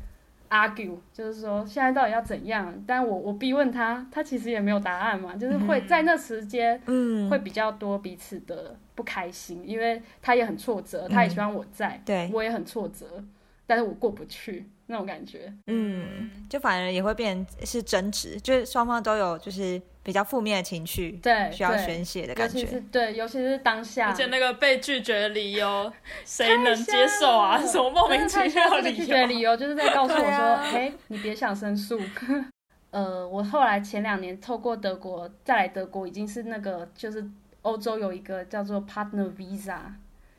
[0.50, 2.74] argue，就是说现在到底要怎样？
[2.86, 13.22] 但我我逼问他，他其实也没有答案嘛，就是会在那时间嗯会比较多彼此的不开心，因为他也很挫折，他也希望我在，对我也很挫折，
[13.66, 19.80] 但是我过不去那种感觉，嗯，就反而也会变是争执，就是双方都有就是。
[20.08, 25.92] 比较负面的情绪，对，需要宣泄的感觉，尤其是对，尤其是当下，而且那个被拒绝的理由，
[26.24, 27.60] 谁能接受啊？
[27.60, 32.00] 什么莫名其妙的拒绝理由，就是在告诉我说，哎，你别想申诉。
[32.90, 37.22] 呃，我后来前两年透过德国再来德国，已经是那个就是
[37.60, 39.76] 欧洲有一个叫做 Partner Visa，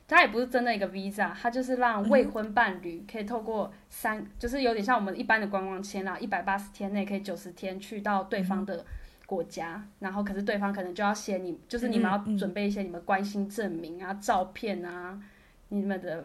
[0.08, 8.84] 它也不是真的一个 Visa，它就是让未婚伴侣可以透过三，就是有点像我们一般的观光签啦，一百八十天内可以九十天去到对方的。
[9.30, 15.16] 国家，然后可是对方可能就要写你，就是你们要准备一些你们关心证明啊、照片啊，
[15.68, 16.24] 你们的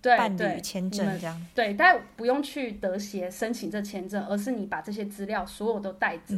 [0.00, 1.46] 对对签证这样。
[1.54, 6.34] 对，但不用去德协申请这签证，而是你把这些资料所有都带着，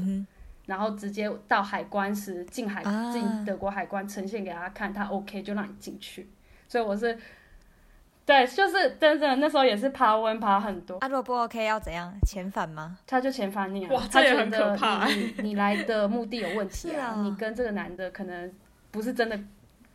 [0.67, 6.29] 然后直接到海关时进海进德国海关呈现给他看，他 OK 就让你进去。
[6.67, 7.17] 所以我是。
[8.29, 10.99] 对，就是真的，那时候也是爬温爬很多。
[10.99, 12.13] 啊，如果不 OK 要怎样？
[12.27, 12.99] 遣返吗？
[13.07, 13.95] 他就遣返你啊！
[13.95, 15.07] 哇，这也很可怕。
[15.07, 17.15] 你你来的目的有问题啊！
[17.23, 18.53] 你跟这个男的可能
[18.91, 19.41] 不是真的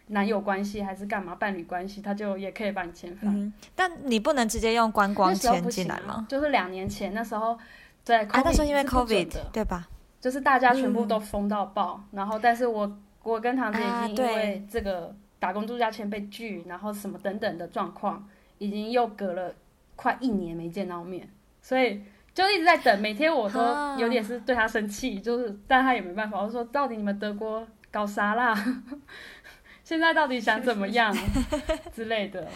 [0.08, 3.54] 男友关系，还是干嘛伴侣关系，他就也可以把你遣返。
[3.76, 6.26] 但你不能直接用观光签进来吗？
[6.28, 7.56] 就是两年前那时候，
[8.04, 9.88] 对，啊，那时候因为 COVID 对吧？
[10.19, 15.15] 就是大家全部都封到爆，然后但是我我跟堂姐已经因为这个。
[15.43, 18.25] 打工度假签被拒，然后什么等等的状况，
[18.60, 19.53] 已经又隔了
[19.97, 21.29] 快一年没见到面，
[21.62, 22.01] 所以
[22.34, 23.01] 就一直在等。
[23.01, 23.60] 每天我都
[23.99, 26.41] 有点是对他生气，就是但他也没办法。
[26.41, 28.56] 我说到底你们德国搞啥啦？
[29.84, 31.13] 现在到底想怎么样
[31.93, 32.47] 之类的？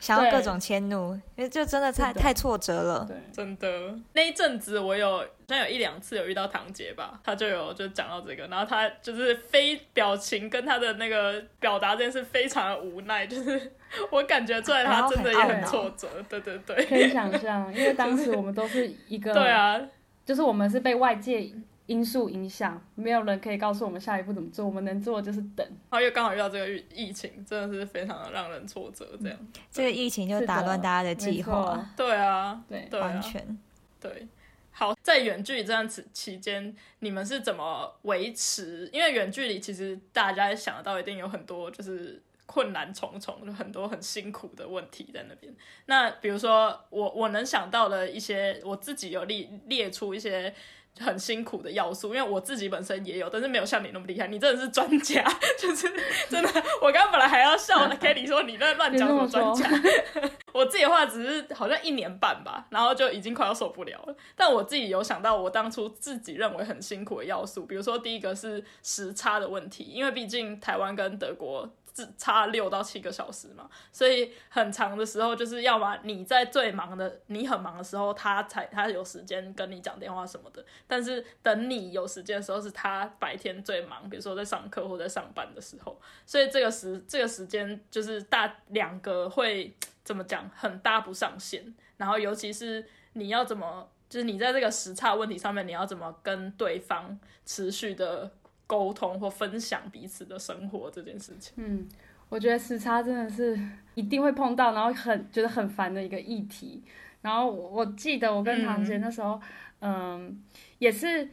[0.00, 3.04] 想要各种迁怒，因为就真的太太挫折了。
[3.08, 13.72] 对，真的那一阵子，我有好像有一两次有遇到堂姐吧，她就有就讲到这个，然后她就是非表情跟她的那个表达这件事非常的无奈， 就是
[14.10, 16.08] 我感觉出来他真的也很挫折。
[16.28, 19.80] 对对对，可以想象，因为当时我们都是一个 对啊，
[20.24, 21.50] 就是我们是被外界。
[21.88, 24.66] 因素影响，没有人可以告诉我们下一步怎么做。
[24.66, 25.66] 我们能做的就是等。
[25.88, 29.08] 然后又刚好遇到这个疫情，真的是非常的让人挫折。
[29.22, 29.38] 这样，
[29.72, 31.90] 这个疫情就打乱大家的计划。
[31.96, 33.58] 对啊，对，完全
[33.98, 34.28] 对。
[34.70, 38.88] 好，在远距离这段期期间，你们是怎么维持？
[38.92, 45.50] 因为远距离其实大家想得到，一定有很多就是困难重重，就很多很辛苦的问题在那边。
[45.86, 50.54] 那比如说，我我能想到的一些，我自己有列列出一些。
[51.04, 54.26] 很辛苦的要素，因为我自己本身也有，但是没有像你那么厉害。
[54.26, 55.22] 你真的是专家，
[55.58, 55.92] 就是
[56.28, 56.48] 真的。
[56.82, 59.68] 我刚刚本来还要笑 Kelly 说你在乱讲什么专家，
[60.52, 64.14] 我自己的话只是好像一年半吧，然后就已经快要受不了了。
[64.36, 71.70] 但我自己有想到我当初自己认为很辛苦的要素，比如说第一个是时差的问题，因为毕竟台湾跟德国。
[72.16, 80.64] 差六到七个小时嘛，所以很长的时候就是要么你在最忙的，你很忙的时候，他才他有时间跟你讲电话什么的。
[80.86, 86.00] 但是等你有时间的时候，是他白天最忙，比如说在上课或者上班的时候。
[86.26, 91.74] 所以这个时这个时间就是大两个会怎么讲，很搭不上线。
[91.96, 98.30] 然后尤其是你要怎么，就是你在这个时差问题上面，你要怎么跟对方持续的。
[98.68, 101.88] 沟通或分享彼此的生活这件事情，嗯，
[102.28, 103.58] 我觉得时差真的是
[103.94, 106.84] 一定会碰到，然后很觉得很烦的一个议题。
[107.22, 109.40] 然后我记得我跟唐杰那时候，
[109.80, 110.40] 嗯，
[110.78, 111.28] 也是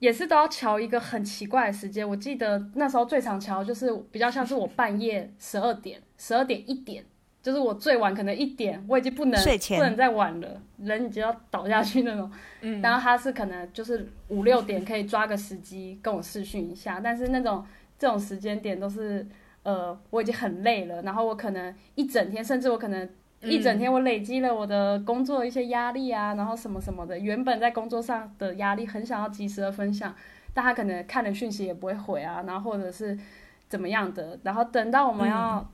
[0.00, 2.06] 也是都要瞧一个很奇怪的时间。
[2.06, 7.04] 我记得那时候最常瞧就是比较像是我半夜十二点、十二点一点。
[7.42, 12.30] 就是我最晚可能一点，我已经不能不能再晚了，人已经要倒下去那种。
[12.60, 17.64] 嗯，然后他是可能就是五六点可以抓个时机跟我试训一下，但是那种
[17.98, 19.26] 这种时间点都是
[19.62, 23.08] 呃我已经很累了，然后我可能一整天，甚至我可能
[23.40, 30.14] 一整天我累积了我的工作一些压力啊，然后什么什么的，原本在工作上的压力很想要及时的分享，
[30.52, 33.18] 但他可能看了讯息也不会回啊，然后或者是
[33.66, 35.66] 怎么样的，然后等到我们要。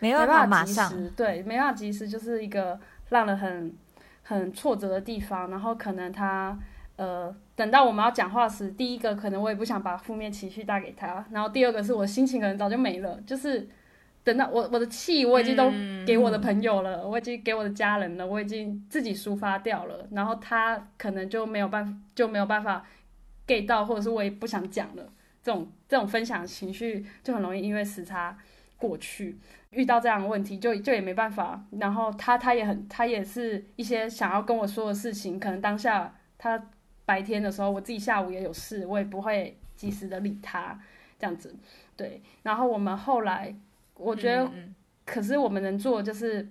[0.00, 2.78] 没办法马上，对，没办法及时，就是一个
[3.10, 3.72] 让人很
[4.22, 5.50] 很挫折的地方。
[5.50, 6.58] 然后可能他
[6.96, 13.68] 呃，等到我们要讲话时，第一个可能我也不想把负面情绪带给他，然后第二个是我心情可能早就没了，就是
[14.22, 15.72] 等到我我的气我已经都
[16.06, 22.84] 给我的朋友了，我已经给我的家人了，我已经自己抒发掉了，然后他可能就没有办法就没有办法
[23.46, 28.38] get 到，或者是我也不想讲了，这种这种分享情绪就很容易因为时差
[28.84, 29.38] 过去。
[29.70, 31.64] 遇到这样的问题，就就也没办法。
[31.80, 36.68] 然后他他也很，他也是一些想要跟我说的事情，可能当下他
[37.04, 40.78] 白天的时候，我自己下午也有事，我也不会及时的理他
[41.18, 41.56] 这样子。
[41.96, 43.52] 对，然后我们后来，
[43.96, 44.48] 我觉得，
[45.04, 46.48] 可是我们能做就是，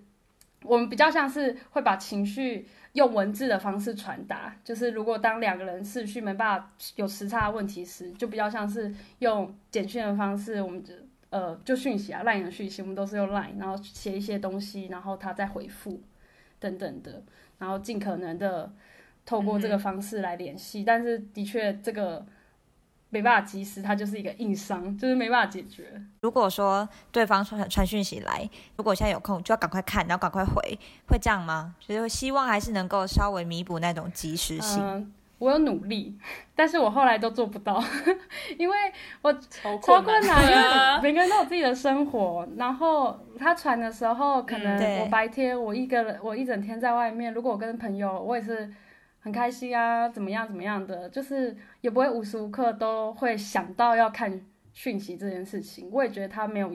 [0.63, 4.53] 我们比较像是会把情绪用文字的方式传达。
[4.65, 10.93] 就是如果当两个人视讯没办法有时差问题时，就比较像是用简讯的方式，我们就。
[11.33, 15.99] 呃，就讯息啊，line 的讯息，我们都是用 line，然后写一些东西，然后他再回复，
[16.59, 17.23] 等等的，
[17.57, 18.71] 然后尽可能的
[19.25, 20.83] 透过这个方式来联系。
[20.83, 22.23] 但是的确，这个
[23.09, 25.99] 没办法及时，它就是一个硬伤，就是没办法解决。
[26.21, 31.73] 如果说对方传传讯息来，如果现在有空，就要赶快看，然后赶快回，会这样吗？
[31.79, 35.11] 就是希望还是能够稍微弥补那种及时性。
[35.43, 36.17] 我有努力，
[36.55, 37.83] 但是我后来都做不到，
[38.57, 38.77] 因为
[39.21, 42.47] 我超困难，因为 每个人都有自己的生活。
[42.55, 47.33] 然后他传的时候，可能我白天我一个人，我一整天在外面。
[47.33, 48.71] 如果我跟朋友，我也是
[49.19, 55.89] 很开心啊，怎么样怎么样的，就是也不会无时无刻都会想到要看讯息这件事情。
[55.91, 56.71] 我也觉得他没有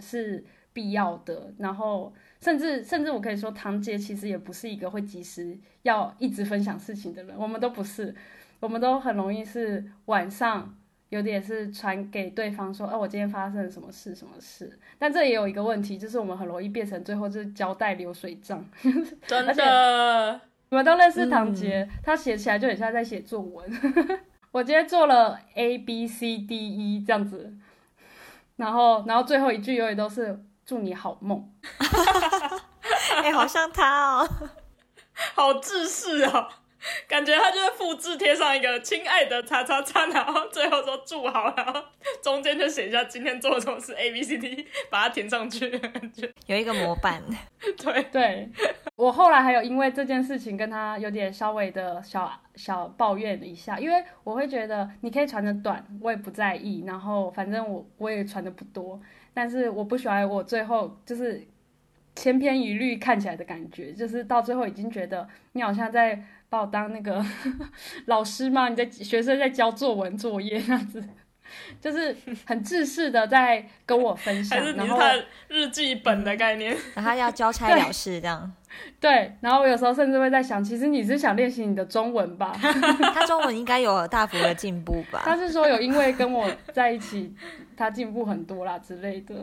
[0.00, 1.52] 是必要的。
[1.58, 2.12] 然后。
[2.40, 7.36] 甚至甚至，我可以说，堂姐其实也不是一个会及时要一直分享事情的人。
[7.36, 8.14] 我们都不是，
[8.60, 10.72] 我们都很容易是晚上
[11.08, 14.78] 有点是传给对方说，哦，我今天发生了什么事，什么事。
[15.00, 18.64] 但这也有一个问题，就是我们很容易变成最后就是交代流水账。
[19.26, 23.68] 真的，你们都认识堂姐，她写起来就很像在写作文。
[24.52, 27.52] 我今天做了 A B C D E 这样子，
[28.54, 30.38] 然后然后最后一句永远都是。
[30.68, 31.50] 祝你好梦，
[33.24, 34.28] 哎，好像他哦，
[35.34, 36.46] 好自私哦，
[37.08, 41.82] 感觉他就是复制贴上一个“亲爱的叉叉叉”，然后最后说祝好，然后
[42.22, 45.80] 中间就写一下今天做了什么事 A B C D，把它填上去，
[46.44, 47.22] 有一个模板。
[47.82, 48.50] 对对，
[48.94, 59.00] 我后来还有因为这件事情跟他有点稍微的小小抱怨了一下，因为我会觉得你可以传的短，我也不在意，然后反正我我也传的不多。
[59.38, 61.46] 但是我不喜欢我最后就是
[62.16, 67.24] 千篇一律看起来的感觉，就是到最后已经觉得你好像在把我当那个
[68.06, 68.68] 老师吗？
[68.68, 71.04] 你在学生在交作文作业那样子，
[71.80, 74.98] 就是很自私的在跟我分享，然后
[75.48, 78.52] 日记本的概念，然后要交差了事这样。
[79.00, 82.52] 对，然后我有时候甚至会在想，其实你是想练习你的中文吧？
[83.14, 85.22] 他中文应该有大幅的进步吧？
[85.24, 87.34] 他是说有因为跟我在一起，
[87.76, 89.34] 他进步很多啦之类的。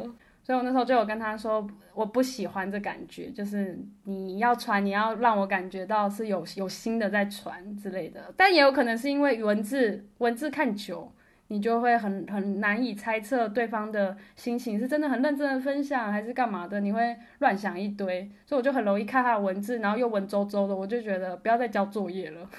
[0.43, 8.31] 所以我那时候就有跟他说，我不喜欢这感觉，就是你要传，你要让我感觉到是有有新的在传之类的。
[8.37, 11.11] 但也有可能是因为文字文字看久，
[11.47, 18.29] 你就会很很难以猜测对方的心情是真的很认真的分享还是干嘛的，你会乱想一堆。
[18.45, 22.49] 所以我就很容易看他的文字，然后又文绉绉的，我就觉得不要再交作业了。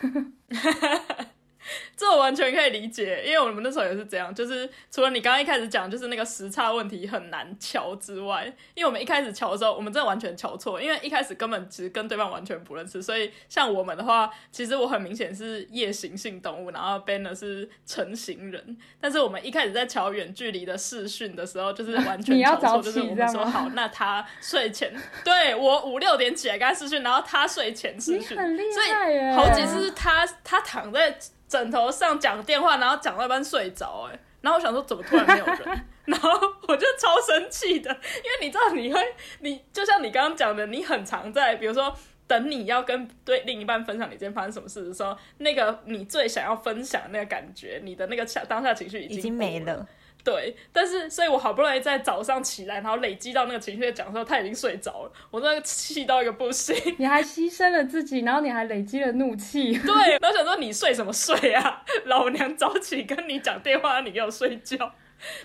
[1.97, 8.45] 这我完全可以理解，因为我们那时候也是这样，就是除了你刚刚一开始讲，就是那个时差问题很难瞧之外，
[8.75, 24.95] 因为我们一开始瞧的时候，我们真的完全瞧错，因为一开始根本其实跟对方完全不认识，所以像我们的话，其实我很明显是夜行性动物，然后呢是成型人，但是我们一开始在瞧远距离的视讯的时候，就是完全 瞧错，就是我们说好，那他睡前
[25.25, 31.17] 对我五六点起来跟他视讯，然后他睡前视讯，所以好几次是他他躺在。
[31.49, 36.31] 枕头上讲电话，然后讲到一半睡着，哎，然后我想说怎么突然没有人， 然后
[36.69, 39.01] 我就超生气的，因为你知道你会，
[39.41, 41.95] 你就像你刚刚讲的，你很常在，比如说
[42.27, 49.87] 等你要跟对另一半分享你今天发生什么事的时候，那个你最想要分享那个感觉，你的那个当下情绪已经没了。
[50.27, 56.75] 对，但是所以，我好不容易在早上起来，然后累积到那个情绪的讲的时候，他已经睡着了，我真的气到一个不行。
[56.99, 59.79] 你还牺牲了自己，然后你还累积了怒气。
[59.79, 61.85] 对，然后想说你睡什么睡啊？
[62.07, 64.93] 老娘早起跟你讲电话，你给我睡觉。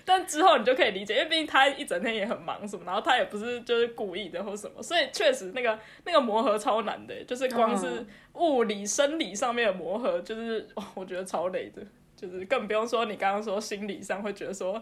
[0.04, 8.04] 但之后你就可以理解，因为毕竟他一整天也很忙什么，然后他也不是就是故意的或什么，所以确实那个那个磨合超难的，就是光是
[8.34, 11.80] 物理生理上面的磨合，就是我觉得超累的。
[12.22, 14.80] 就是更不用说你刚刚说心理上会觉得说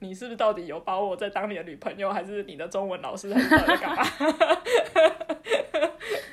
[0.00, 4.04] 你是不是到底有把我在当你的女朋友，还是你的中文老师，还是在干嘛？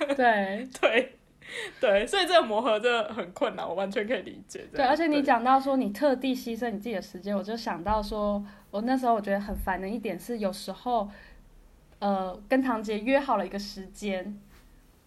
[0.18, 1.14] 对 对
[1.80, 4.66] 对，所以这个磨合真的很困难，我完全可以理解。
[4.74, 11.08] 对，而且你讲到说你特地牺牲你自己的时间，我就想到说，我那时候我觉得很烦的一点是，有时候
[12.00, 14.40] 呃跟堂姐约好了一个时间，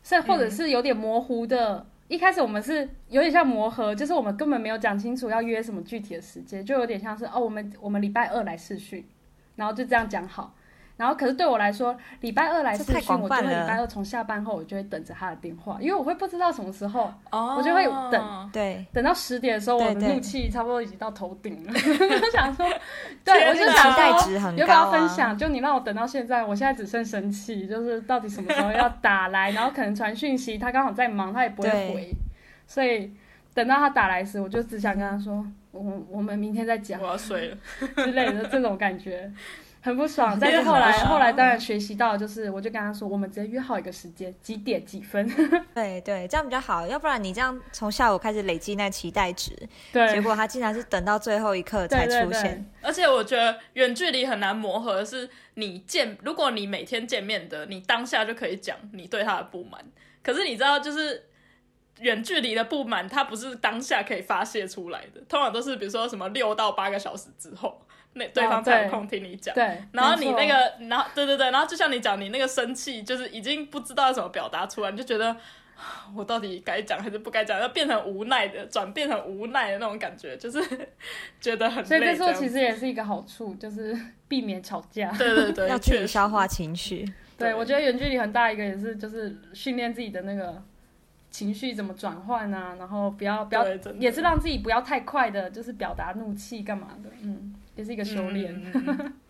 [0.05, 1.87] 是或者是有点模糊的。
[2.11, 9.05] 一开始我们是有点像磨合，就是我们根本没有讲清楚要约什么具体的时间，就有点像是哦，我们我们礼拜二来试训，
[9.55, 10.53] 然后就这样讲好。
[11.01, 22.67] 然后可是对我来说，礼拜二来试训，我就会礼拜二从下班后，我就会等着他的电话，因为我会不知道什么时候，我就会等，对，等到十点的时候，我的怒气差不多已经到头顶了， 就想说，
[23.25, 25.35] 对我就想说，要不要分享？
[25.39, 32.15] 就你让我等到现在，我现在只剩生气，就是到底什么时候要打来，然后可能传讯息，他刚好在忙，他也不会回，
[32.67, 33.11] 所以
[33.55, 37.57] 等到他打来时，我就只想跟他说，我我们明天再讲，我要睡了
[37.97, 39.33] 之类的这种感觉。
[39.83, 45.27] 很不爽，但是后来后来当然学习到，就是我就跟他说，我们直接约好一个时间，几点几分。
[45.75, 49.57] 对对，这样比较好，要不然你这样从下午开始累积那期待值，
[49.91, 52.71] 对，结果他竟然是等到最后一刻才出现。
[52.83, 59.83] 而且我觉得远距离很难磨合，是你见，如果你每天见面的，你当下就可以讲你对他的不满。
[60.23, 61.29] 可是你知道，就是
[62.01, 67.81] 远距离的不满，它不是当下可以发泄出来的，通常都是比如说什么六到八个小时之后。
[68.15, 75.37] 那对方才有空听你讲，对，然后你那个，然后对对对，然后就像你讲，你那个生气，就是已经不知道怎么表达出来，你就觉得
[76.15, 80.61] 我到底该讲还是不该讲，要变成无奈的，转变成无奈的那种感觉，就是
[81.41, 81.89] 觉得很累。
[81.89, 83.97] 所以这时候其实也是一个好处，就是
[84.27, 85.13] 避免吵架。
[85.13, 87.09] 对对对， 要去消化情绪。
[87.39, 90.61] 对，我觉得远距离很大一个也是，就是训练自己的那个
[91.31, 93.65] 情绪怎么转换啊，然后不要不要，
[94.01, 97.55] 也是让自己不要太快的，就是表达怒气干嘛的，嗯。
[97.77, 98.53] 也是一个修炼，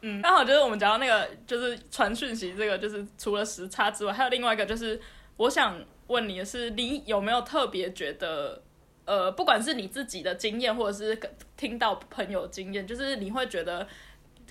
[0.01, 5.01] 嗯，刚 好就是我们讲到那个，就是传讯息这个，就是除了时差之外，还有另外一个，就是
[5.37, 5.79] 我想
[6.09, 8.61] 问你的是，你有没有特别觉得，
[9.05, 11.21] 呃，不管是你自己的经验，或者是
[11.57, 13.87] 听到朋友经验，就是你会觉得，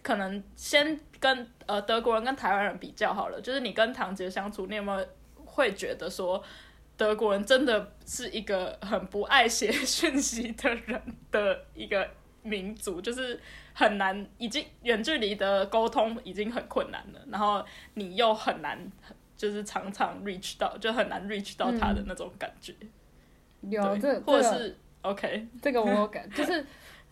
[0.04, 5.06] 可能先跟呃德国人跟台湾人比较好了，就是你跟唐杰相处，你有没有
[5.44, 6.42] 会觉得说，
[6.96, 12.08] 德国人真的是一个很不爱写 讯息的人的一个
[12.44, 13.38] 民族，就是。
[13.80, 17.64] 很难，已经远距离的沟通已经很困难了，然后
[17.94, 18.78] 你又很难，
[19.38, 22.76] 就是常常 reach 到，就很难 reach 到他的那种感觉。
[23.62, 26.66] 有这，或者是 OK，这个我有感， 就是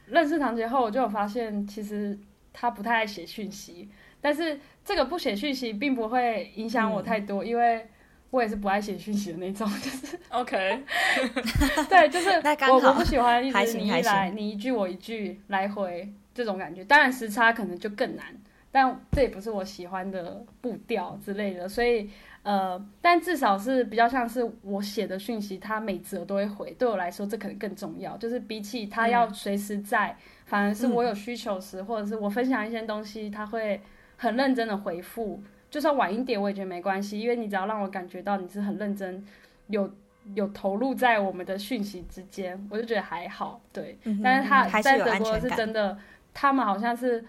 [0.07, 2.19] 认识唐杰后，我就有发现，其实
[2.51, 3.87] 他不太爱写讯息，
[4.19, 7.87] 但是这个不写讯息并不会影响我太多，因为
[8.29, 10.83] 我也是不爱写讯息的那种， 就是 OK，
[11.87, 12.29] 对，就是
[12.69, 16.11] 我我不喜欢一直你一来你一句我一句来回。
[16.37, 18.25] 这种感觉，当然时差可能就更难，
[18.71, 22.07] 但这也不是我喜欢的步调之类的，所以
[22.43, 30.15] 呃，但至少是比较像是我写的讯息，他每则都会回，对我来说这可能更重要，就是比起他要随时在，
[30.45, 33.81] 反而是我有需求时，或者是我分享一些东西，他会
[34.15, 39.25] 很认真的回复，就算晚一点我也觉得没关系，因为你只要让我感觉到你是很认真，
[39.67, 39.91] 有
[40.35, 43.59] 有投入在我们的讯息之间，我就觉得还好。
[43.73, 45.97] 对，嗯但是他在德国是真的，
[46.39, 47.25] 他们好像是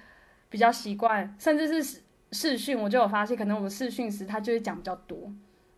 [0.50, 2.02] 比较习惯，甚至是视
[2.32, 5.32] 视讯，我就有发现，可能我们视讯时他就会讲比较多，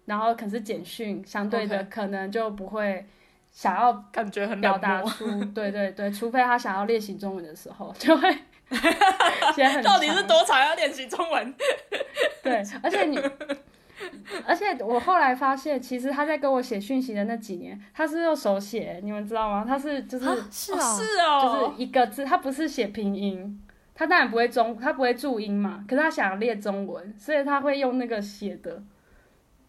[0.05, 3.07] 然后可是简讯相对的可能就不会
[3.53, 4.77] 想要感觉很表。
[4.77, 8.29] 达出，对对对，除非他想要练习中文的时候，就会
[9.85, 11.55] 到底是多长要练习中文？
[12.43, 13.17] 对，而且你，
[14.47, 19.65] 而且我后来发现，其实他在跟我写讯息的那几年，他是用手写，你们知道吗？
[19.67, 23.61] 他是就是啊是哦，是就哦，是一个字，他不是写拼音，
[23.95, 28.83] 他当然不会中，他不会注音嘛，可是他想要练中文，所以他会用那个写的，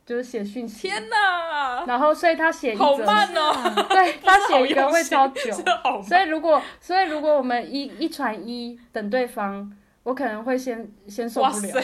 [0.06, 0.88] 就是写讯息。
[0.88, 3.52] 天哪，然后，所以他写一好，慢哦，
[3.90, 5.52] 对他写一个会超久。
[6.08, 9.72] 所以如果所以如果我们一一传一等对方，
[10.04, 11.82] 我可能会先先受不了塞。！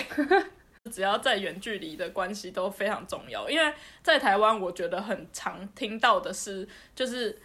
[0.87, 7.39] 只要在远距离的关系都非常重要，因为在台湾，我觉得很常听到的是，就是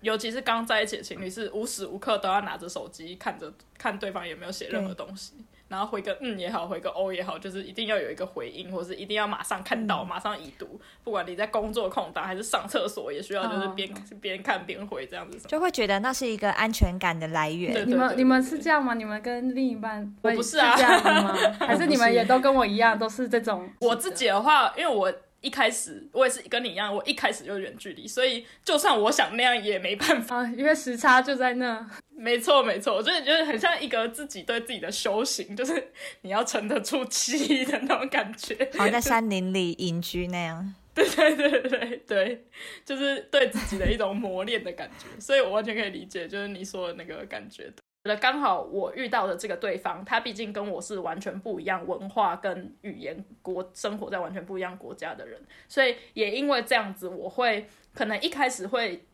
[0.00, 5.34] 尤其是刚在一起的情侣，是无时无刻都要拿着手机看着看对方有没有写任何东西，
[5.68, 10.80] 然后回个嗯也好，回个哦也好，就是一定要有一个回应，或是一定要马上看到，马上已读。
[11.04, 13.88] 不管你在工作空档还是上厕所，也需要就是边
[14.20, 15.46] 边看边回这样子。
[15.46, 17.72] 就会觉得那是一个安全感的来源。
[17.72, 18.94] 对你们你们是这样吗？
[18.94, 21.36] 你们跟另一半我不是啊这样的吗？
[21.60, 23.68] 还是你们也都跟我一样，都是这种？
[23.80, 30.38] 我自己的话，因为我一开始我也是跟你一样，我一开始就是远距离，所以就算我想那样也没办法。
[30.42, 31.88] 啊，因为时差就在那。
[32.10, 38.56] 没错没错，我觉得觉得很像一个自己对自己的修行，就是你要沉得住气的那种感觉。
[38.76, 40.74] 好像在山林里隐居那样。
[40.98, 42.44] 对对对对对，
[42.84, 47.72] 就是对自己的一种磨练的感觉，所以我完全可以理解，就是你说的那个感觉。
[48.08, 59.04] 觉得刚好我遇到的这个对方，他毕竟跟我是完全不一样文化跟语言国，生活在完全不一样国家的人，所以也因为这样子，我会可能一开始会。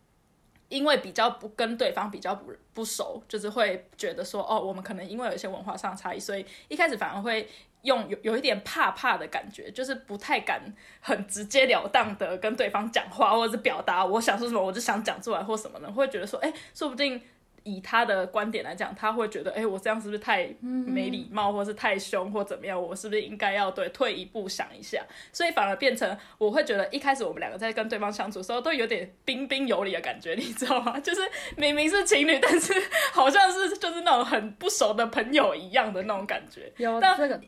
[0.70, 7.46] 因为比较不跟对方比较不不熟，就是会觉得说，哦，我们可能因为有一些文化上的差异，所以一开始反而会
[7.82, 10.62] 用有有一点怕怕的感觉，就是不太敢
[11.00, 17.20] 很直截了当的跟对方讲话，或者是表达我想说什么，我就想讲出来或什么的，会觉得说，哎，说不定
[17.64, 22.80] 以他的观点来讲，他会觉得，哎，我这样是不是太没礼貌，或是太凶，或怎么样？
[22.80, 25.02] 我是不是应该要对退一步想一下？
[25.32, 30.98] 所以反而变成我会觉得，一开始我们两个在跟对方相处的时候，都有点彬彬有礼的感觉，你知道吗？
[31.00, 31.20] 就是
[31.56, 32.72] 明明是情侣，但是
[33.12, 36.72] 好像是就是那种很不熟的朋友一样的那种感觉。
[37.00, 37.40] 但有这个，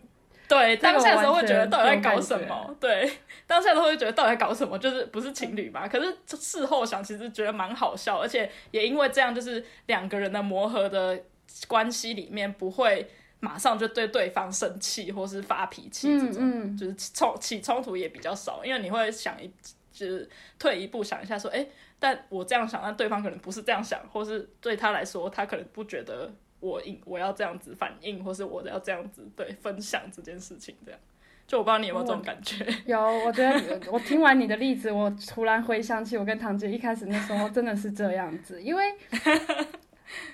[0.48, 2.76] 对，当下的时候会觉得到底在搞什么？
[2.80, 3.10] 对，
[3.46, 4.78] 当下时候会觉得到底在搞什么？
[4.78, 5.88] 就是不是情侣吧？
[5.88, 11.20] 可是事后想，其实觉得蛮好笑，而且也因为这样，就是两个人的磨合的
[11.66, 13.08] 关系里面不会
[13.40, 19.50] 马上就对对方生气或是发脾气这种，嗯嗯就是冲起冲突也比较少，因为你会想一
[19.92, 20.28] 就是
[20.58, 21.66] 退一步想一下说，哎，
[21.98, 31.00] 但我这样想，但对方可能不是这样想，或是对他来说，他可能不觉得我应我要这样子反应，或是我要这样子对分享这件事情，这样。
[31.46, 38.82] 就我不知道你有没有这种感觉，有，我觉得我听完你的例子，我突然回想起我跟唐姐一开始那时候真的是这样子，因为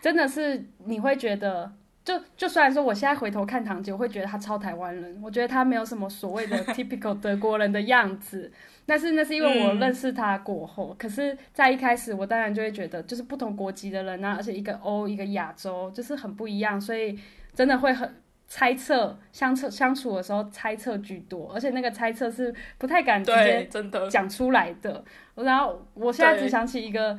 [0.00, 1.70] 真的是你会觉得，
[2.04, 8.50] 就就虽然说我现在回头看堂姐，我会觉得她超台湾人，我觉得她没有什么所谓的 typical 德国人的样子，
[8.84, 17.18] 但是那是因为我嗯认识她过后，可是，在一开始我当然就会觉得，就是不同国籍的人啊，而且一个欧一个亚洲，就是很不一样，所以
[17.54, 18.14] 真的会很。
[18.54, 25.02] 猜测相处相处的时候，猜测居多，而且那个猜测是不太敢直接，真的，讲出来的。
[25.36, 27.18] 然后我现在只想起一个，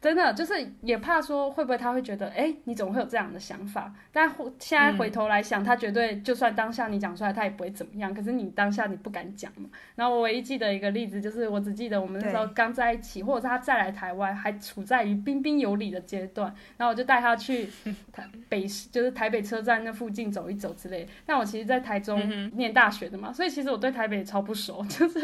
[0.00, 3.92] 真的就是也怕说会不会他会觉得，哎，你怎么会有这样的想法？
[4.12, 8.12] 但回现在回头来想，他绝对就算当下你讲出来，他也不会怎么样。
[8.12, 9.68] 可是你当下你不敢讲嘛。
[9.94, 16.52] 然后我唯一记得一个例子，就是我只记得我们那时候刚在一起，或者是他再来台湾，还处在于彬彬有礼的阶段。
[16.76, 17.68] 然后我就带他去
[18.12, 21.06] 台北市，就是台北车站那附近走一走之类。
[21.24, 25.20] 但我其实，在台中念大学的嘛，所以其实我对台北超不熟， 就是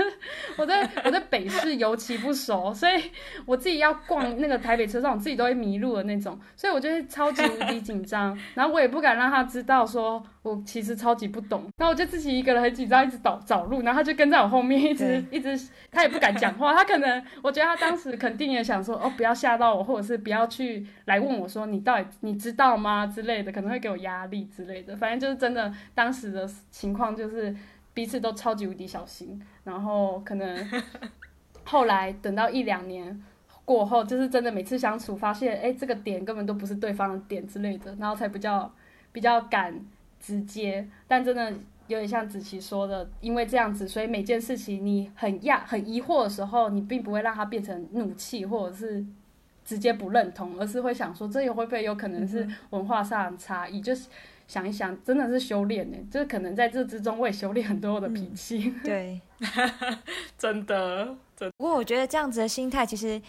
[0.56, 3.10] 我对我对北市尤其不熟，所以
[3.44, 27.54] 我自己要逛那个台北车上，我自己都会迷路的那种，所以我就会超级无敌紧张，然后我也不敢让他知道说我其实超级不懂，然后我就自己一个人很紧张，一直找找路，然后他就跟在我后面，一直一直，他也不敢讲话，他可能我觉得他当时肯定也想说哦不要吓到我，或者是不要去来问我说你到底你知道吗之类的，可能会给我压力之类的，反正就是真的当时的情况就是
[27.94, 30.82] 彼此都超级无敌小心，然后可能
[31.64, 33.22] 后来等到一两年
[33.64, 38.72] 过后，就是真的每次相处发现，哎，这个点根本都不是对方的点之类的，然后才比较
[39.12, 39.74] 比较敢
[40.20, 41.52] 直接，但真的
[41.86, 49.04] 有点像子琪说的，因为这样子，所以每件事情你很讶、很疑惑的时候，你并不会让它变成怒气，或者是
[49.64, 53.80] 直接不认同，而是会想说，这也会不会有可能是文化上的差异？
[53.80, 54.08] 就是
[54.48, 58.74] 想一想，真的是修炼呢，就是可能在这之中，我也修炼很多我的脾气。
[58.82, 59.20] 对，
[60.36, 61.50] 真的，真。
[61.56, 63.20] 不过我觉得这样子的心态，其实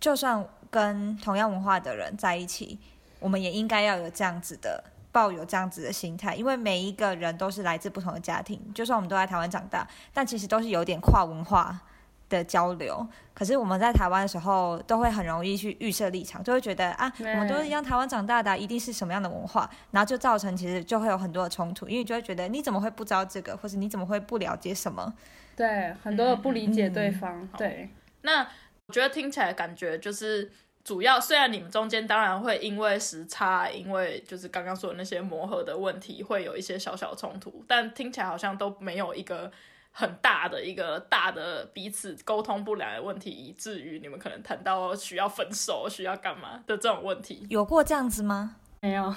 [0.00, 2.78] 就算跟同样文化的人在一起，
[3.18, 4.82] 我们也应该要有这样子的。
[5.12, 9.84] 抱有这样子的心态，因为每一个人都是来自不同的家庭，就算我们都在台湾长大，
[10.14, 11.76] 但其实都是有点跨文化
[12.28, 13.04] 的交流。
[13.34, 25.12] 可是我们在台湾的时候，都会很容易去预设立场，就会觉得啊，我们都是一样台湾长大的，一定是什么样的文化，然后就造成其实就会有很多的冲突，因为就会觉得你怎么会不知道这个，或者你怎么会不了解什么？
[25.56, 27.48] 对，很多的不理解对方。
[27.58, 27.90] 对，
[28.22, 28.46] 那
[28.90, 30.50] 我觉得听起来感觉就是。
[30.82, 39.52] 主要虽然你们中间当然会因为时差，因为就是刚刚说的那些磨合的问题，会有一些小小冲突，但听起来好像都没有一个
[39.92, 47.46] 很大的一个大的彼此沟通不良的问题，以至于你们可能谈到需要分手、需要干嘛的这种问题。
[47.50, 48.56] 有过这样子吗？
[48.80, 49.14] 没有，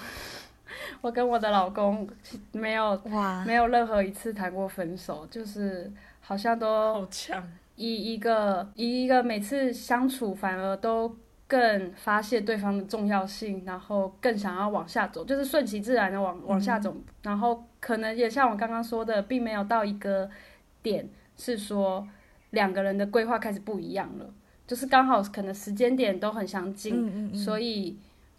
[1.00, 2.06] 我跟我的老公
[2.52, 7.42] 没有哇，没有任何一次谈过分手，就是好像都好强，
[7.76, 11.16] 一一个一一个每次相处反而都。
[11.46, 16.96] 更发泄对方的重要性，然后更想要往下走，就是顺其自然的往往下走。
[17.22, 20.28] 然后可能也像我刚刚说的，并没有到一个
[20.82, 21.06] 点
[21.36, 22.08] 是说
[22.50, 24.26] 两个人的规划开始不一样了，
[24.66, 27.98] 就是刚好可能时间点都很相近，所以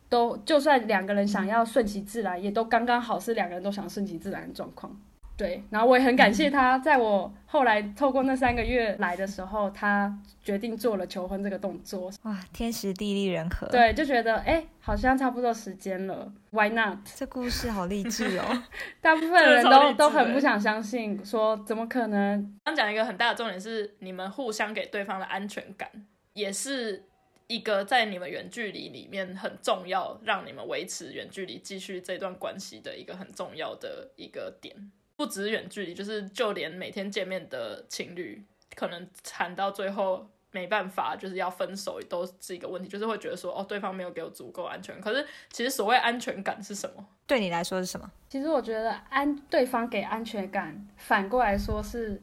[0.09, 4.99] 都就算两个人想要顺其自然，也都刚刚好是两个人都想顺其自然的状况。
[5.37, 12.09] 对，然后我也很感谢他，在我后来透过那三个月来的时候，他决定做了求婚这个动作。
[12.23, 13.67] 哇，天时地利人和。
[13.67, 16.99] 对，就觉得哎，好像差不多时间了，Why not？
[17.15, 18.63] 这故事好励志哦。
[19.01, 22.57] 大部分人都都很不想相信，说怎么可能？
[22.63, 25.89] 刚讲一个很大的重点是，你们互相给对方的安全感，
[26.31, 27.03] 也是
[27.47, 34.73] 一个在你们远距离里面很重要，让你们维持远距离继续这段关系的一个很重要的一个点。
[35.15, 38.43] 不止远距离，就是就连每天见面的情侣，
[38.75, 42.89] 可能谈到最后没办法，就是要分手，都是一个问题。
[42.89, 44.99] 就是会觉得说，哦，对方没有给我足够安全。
[44.99, 47.07] 可是，其实所谓安全感是什么？
[47.25, 48.11] 对你来说是什么？
[48.29, 52.21] 其实我觉得安对方给安全感，反过来说是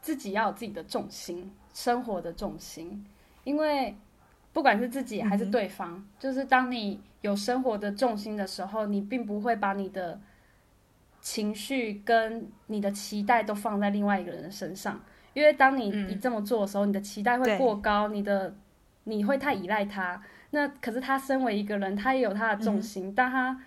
[0.00, 3.04] 自己要有自己的重心，生活的重心。
[3.44, 3.94] 因为
[4.54, 10.18] 不管是自己还是对方，就是当你有生活的重心的时候，你并不会把你的。
[11.20, 15.00] 情绪跟你的期待都放在另外一个人的身上，
[15.34, 18.54] 因为当你你这么做的时候，你的期待会过高，你的
[19.04, 20.22] 你会太依赖他。
[20.50, 23.60] 那可是他身为一个人，他也有他的重心，但他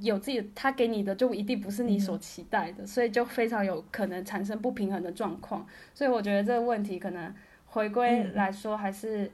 [0.00, 5.66] 有自己，他给你的就一定不是你所期待的，所以就非常有可能产生不平衡的状况。
[5.92, 7.34] 所以我觉得这个问题可能
[7.66, 9.30] 回归来说，还是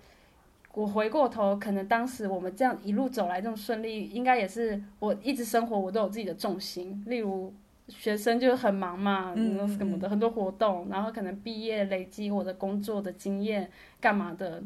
[0.75, 7.53] 我回过头，可能当时我们这样一路走来这么顺利，应该也是我一直生活，我都有自己的重心，例如。
[7.91, 9.35] 学生就很忙嘛，
[9.67, 13.67] 什么的很多活动，然后可能毕业累积我的工作的经验，
[13.99, 14.63] 干嘛的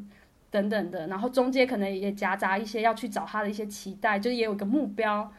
[0.50, 5.32] 等等的，然后中间可能也夹杂一些要去找他的一些期待，就是也有个目标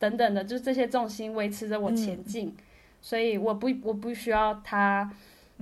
[0.00, 2.52] 等等的，就是这些重心维持着我前进，
[3.00, 5.08] 所以我不我不需要他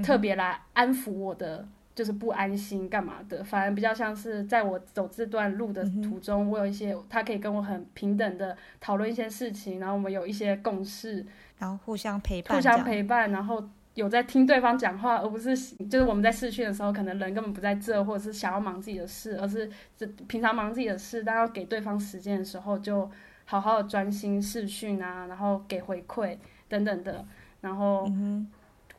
[0.02, 11.24] 特别来安抚我的就是不安心干嘛的，反而比较像是在我走这段路的途中，我有一些他可以跟我很平等的讨论一些事情，然后我们有一些共识。
[11.58, 23.10] 然后互相陪伴，互相陪伴，然后有在听对方讲话，而不是就是我们在试训的时候，可能人根本不在这，或者是想要忙自己的事，而是这平常忙自己的事，但要给对方时间的时候，就
[23.46, 26.36] 好好的专心试训啊，然后给回馈
[26.68, 27.24] 等等的。
[27.62, 28.06] 然后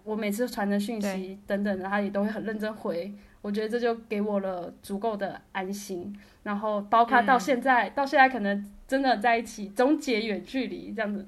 [0.07, 3.13] 我每次传的讯息等等的，他也都会很认真回。
[3.41, 6.17] 我觉得这就给我了足够的安心。
[6.43, 11.27] 然后包括到现在，到现在可能真的在一起，终结远距离这样子。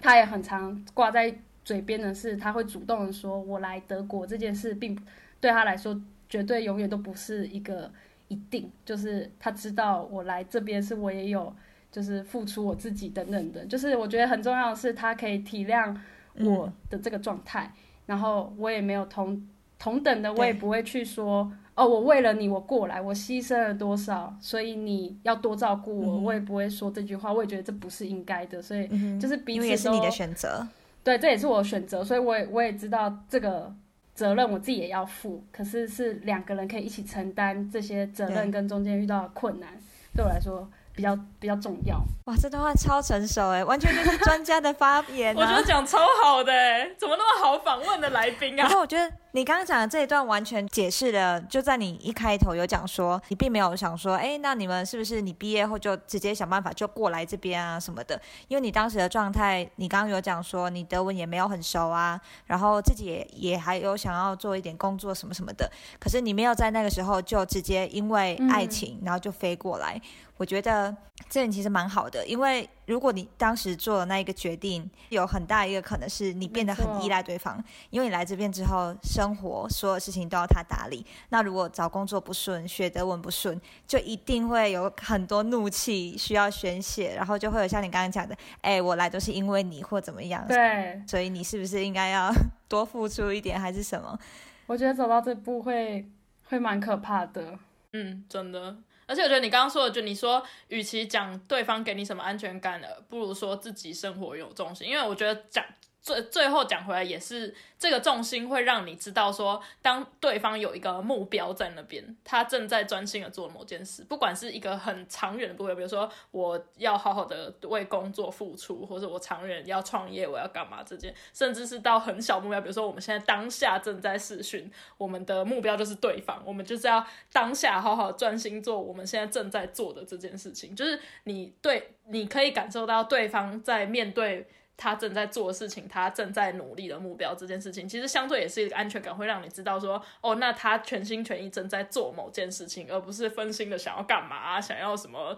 [0.00, 4.96] 他也很常挂在嘴边的是，他会主动的说：“我来德国这件事，并
[5.40, 7.90] 对他来说绝对永远都不是一个
[8.28, 8.70] 一定。
[8.84, 11.52] 就是他知道我来这边是我也有，
[11.90, 13.66] 就是付出我自己等等的。
[13.66, 15.96] 就是我觉得很重要的是，他可以体谅
[16.38, 17.72] 我的这个状态，
[18.06, 19.46] 然后我也没有同
[19.78, 28.88] 同等的，我也不会去说。”哦，我为了你，我过来，我牺牲了多少，所以你要多照顾我，我也不会说这句话，我也觉得这不是应该的，所以
[29.20, 30.66] 就是彼此也是你的选择，
[31.04, 33.70] 对，这也是我的选择，所以我也我也知道这个
[34.14, 39.68] 责任我自己也要负，可是是两个人可以一起承担这些责任跟中间遇到的困难，
[40.14, 41.14] 对我来说比较
[41.46, 41.96] 比较重要。
[42.24, 45.32] 哇，这段话超成熟哎，完全就是专家的发言。
[45.38, 48.64] 我觉得讲超好的哎，怎么那么好访问的来宾啊？
[48.64, 58.20] 然后我觉得你刚刚讲的这一段完全解释了，就在你一开头有讲说，你并没有想说，哎，那你们是不是你毕业后就直接想办法就过来这边啊什么的？
[58.48, 65.70] 因为你当时的状态，你刚刚有讲说你德文也没有很熟啊，然后自己也也还有想要做一点工作什么什么的，
[66.00, 70.02] 可是你没有在那个时候就直接因为爱情，然后就飞过来。
[70.38, 70.94] 我觉得
[71.36, 81.04] 这点其实蛮好的，因为如果你当时做了那一个决定，有很大一个可能是你变得很依赖对方，因为你来这边之后，生活所有事情都要他打理。
[81.28, 92.32] 那如果找工作不顺，学德文不顺，就一定会有很多怒气需要宣泄，然后就会有像你刚刚讲的，哎，我来都是因为你或怎么样，对，所以你是不是应该要
[92.66, 94.18] 多付出一点，还是什么？
[94.64, 96.08] 我觉得走到这步会
[96.44, 97.58] 会蛮可怕的，
[97.92, 98.78] 嗯，真的。
[99.06, 104.88] 而且我觉得你刚刚说的，就你说，与其讲对方给你什么安全感了，不如说自己生活有重心。
[104.88, 105.64] 因为我觉得讲。
[106.06, 134.46] 最最后讲回来也是这个重心会让你知道说，当对方有一个目标在那边，他正在专心的做某件事，不管是一个很长远的目标，比如说我要好好的为工作付出，或者我长远要创业，我要干嘛这件，甚至是到很小目标，比如说我们现在当下正在试训，我们的目标就是对方，我们就是要当下好好专心做我们现在正在做的这件事情，就是你对你可以感受到对方在面对。
[134.76, 145.36] 他正在做的事情，他正在努力的目标，这件事情其实相对也是一个安全感，会让你知道说，哦，那他全心全意正在做某件事情，而不是分心的想要干嘛，想要什么，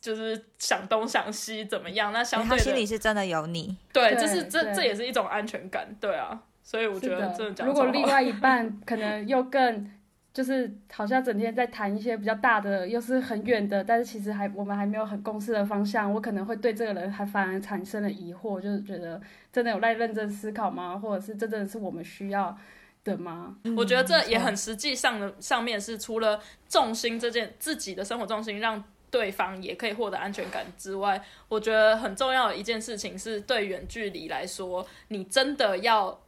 [0.00, 2.12] 就是想东想西怎么样。
[2.12, 6.42] 那相对他心里是真的有你，对，这是这这也是一种安全感，对啊。
[6.62, 9.90] 所以我觉得真的讲，如果另外一半可能又更。
[10.32, 16.12] 就是好像整天在谈一些比较大的，又是很远的，但是其实还我们还没有很共识的方向。
[16.12, 19.20] 我可能会对这个人还反而产生了疑惑，就是觉得
[19.52, 20.96] 真的有在认真思考吗？
[20.96, 22.56] 或者是真的是我们需要
[23.02, 23.56] 的吗？
[23.76, 36.20] 我觉得这也很实际上的上面是除了重心这件自己的生活重心让对方也可以获得安全感之外，我觉得很重要的一件事情是对远距离来说，你真的要。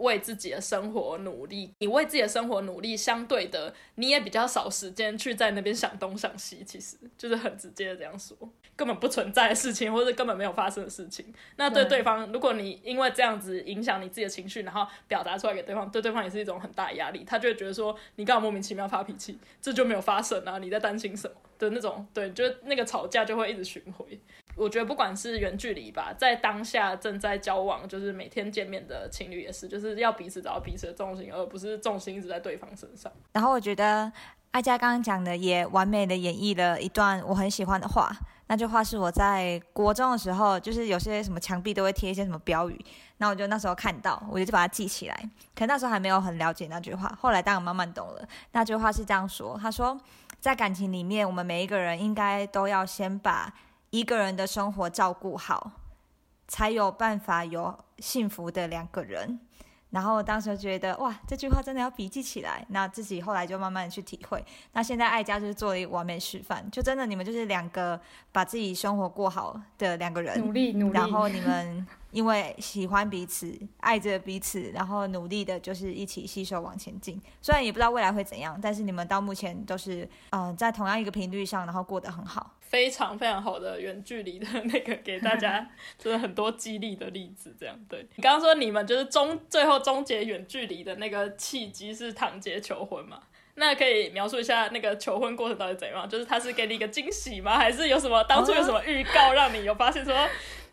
[0.00, 8.36] 为自己的生活努力，你为自己的生活努力，相对的你也比较少时间去在那边想东想西，其实就是很直接的这样说，
[8.74, 11.32] 根本不存在的事情，或者根本没有发生的事情。
[11.56, 24.06] 那对对方，如果你因为这样子影响你自己的情绪，然后表达出来给对方，对对方也是一种很大的压力，他就会觉得说你干嘛莫名其妙发脾气，这就没有发生啊，你在担心什么的那种，对，就那个吵架就会一直循环。
[24.56, 33.10] 我觉得不管是远距离吧，在当下正在交往，就是每天见面的情侣也是，就是要彼此找到彼此的重心，而不是重心一直在对方身上。
[33.32, 34.12] 然后我觉得
[34.50, 38.10] 艾佳刚刚讲的也完美的演绎了一段我很喜欢的话。
[38.48, 42.84] 那句话是我在国中的时候，就是有些什么墙壁都会贴一些什么标语，
[43.18, 45.30] 那我就那时候看到，我就把它记起来。
[45.54, 48.28] 可那时候还没有很了解那句话，后来当然慢慢懂了。
[48.50, 49.96] 那句话是这样说：他说，
[50.40, 53.54] 在感情里面，我们每一个人应该都要先把。
[53.90, 55.72] 一个人的生活照顾好，
[56.46, 59.40] 才有办法有幸福的两个人。
[59.90, 62.64] 然后当时觉得哇，这句话真的要笔记起来。
[62.68, 64.40] 那自己后来就慢慢的去体会。
[64.72, 70.92] 那现在爱家就是做一完美示范，就真的你们就是两个把自己生活过好的两个人，努力努力。
[70.92, 77.20] 然后你们因为喜欢彼此，爱着彼此，然后努力的就是一起携手往前进。
[77.42, 82.52] 虽然也不知道未来会怎样，但是你们到目前都是嗯在同样一个频率上，然后过得很好。
[82.70, 85.68] 非常非常好的远距离的那个，给大家
[85.98, 87.54] 就是很多激励的例子。
[87.58, 93.20] 这样，对你刚刚说你们就是终最后终结远距离的那个契机是唐杰求婚嘛？
[93.56, 96.08] 那可以描述一下那个求婚过程到底怎样？
[96.08, 97.58] 就是他是给你一个惊喜吗？
[97.58, 100.14] 还是有什么当初有什么预告让你有发现说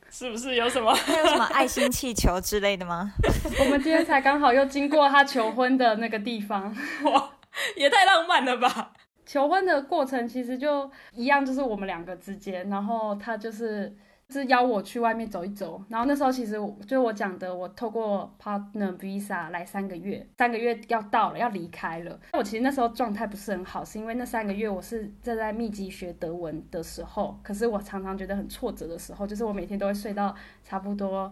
[0.09, 3.11] 是不是有什么有什么爱心 气球之类的吗？
[3.59, 6.73] 我们今天才刚好又经过他求婚的那个地方，
[7.03, 7.31] 哇，
[7.75, 8.93] 也太浪漫了吧！
[9.27, 13.93] 求婚的过程其实就一样，就是我们两个之间，然后他就是
[14.29, 16.53] 是邀我去外面走一走，然后那时候其实
[16.87, 22.17] 就我讲的，我透过 partner visa 来三个月，三个月要到了，要离开了。
[22.31, 31.29] 我其实那时候状态不是很好，是因为那三个月我是正在密集学德文的时候，可是我常常觉得很挫折的时候，就是我每天都会睡到差不多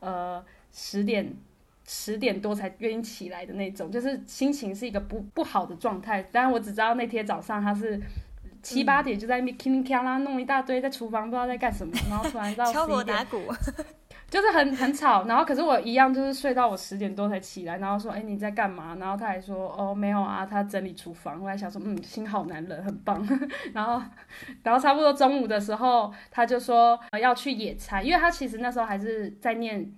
[0.00, 1.32] 呃十点。
[1.86, 6.22] 十点多才愿意起来的那种，就是心情是一个不不好的状态。
[6.32, 8.00] 当然，我只知道那天早上他是
[8.62, 13.40] 七八点就在那边叮铃锵啦弄一大堆，在厨房不知道在干什么， 然后突然到敲锣打鼓，
[14.28, 18.96] 就是很很吵，然后可是我一样就是睡到我十点多才起来，然后说，哎、你在干嘛？
[18.98, 21.40] 然后他还说，哦，没有啊，他整理厨房。
[21.40, 23.24] 我还想说，嗯，心好男人，很棒。
[23.72, 24.02] 然后，
[24.64, 29.88] 然后差不多中午的时候，他就说、呃要去野餐，因为他其实那时候还是在念。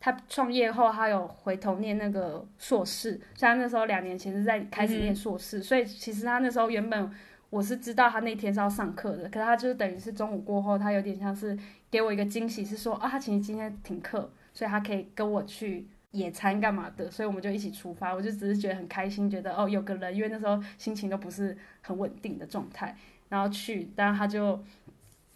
[0.00, 7.10] 他创业后，他有回头念那个硕士，像那时候两年前是在开始念硕士，所以其实他那时候原本
[7.50, 11.58] 我是知道他那天是要上课的，可是他就是等于是中午过后，他有点像是
[11.90, 18.14] 给我一个惊喜，是说啊，他其实今天停课，所以他可以跟我去野餐干嘛的，所以我们就一起出发。
[18.14, 22.96] 我就只是觉得很开心，觉得哦有个人，因为那时候心情都不是很稳定的状态，
[23.28, 24.62] 然后去，当然他就。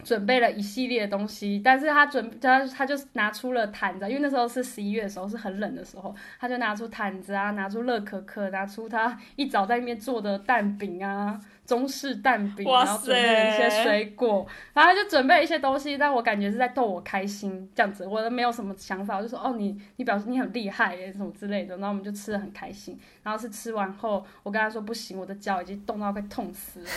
[0.03, 26.89] 准备了一系列的东西，但是他准他他就拿出了毯子，因为那时候是十一月的时候，是很冷的时候，他就拿出毯子啊，拿出乐可可，拿出他一早在那边做的蛋饼啊，中式蛋饼，然后准备了一些水果，然后他就准备了一些东西，但我感觉是在逗我开心这样子，我都没有什么想法，我就说哦你你表示你很厉害耶什么之类的，然后我们就吃的很开心，然后是吃完后，我跟他说不行，我的脚已经冻到快痛死了。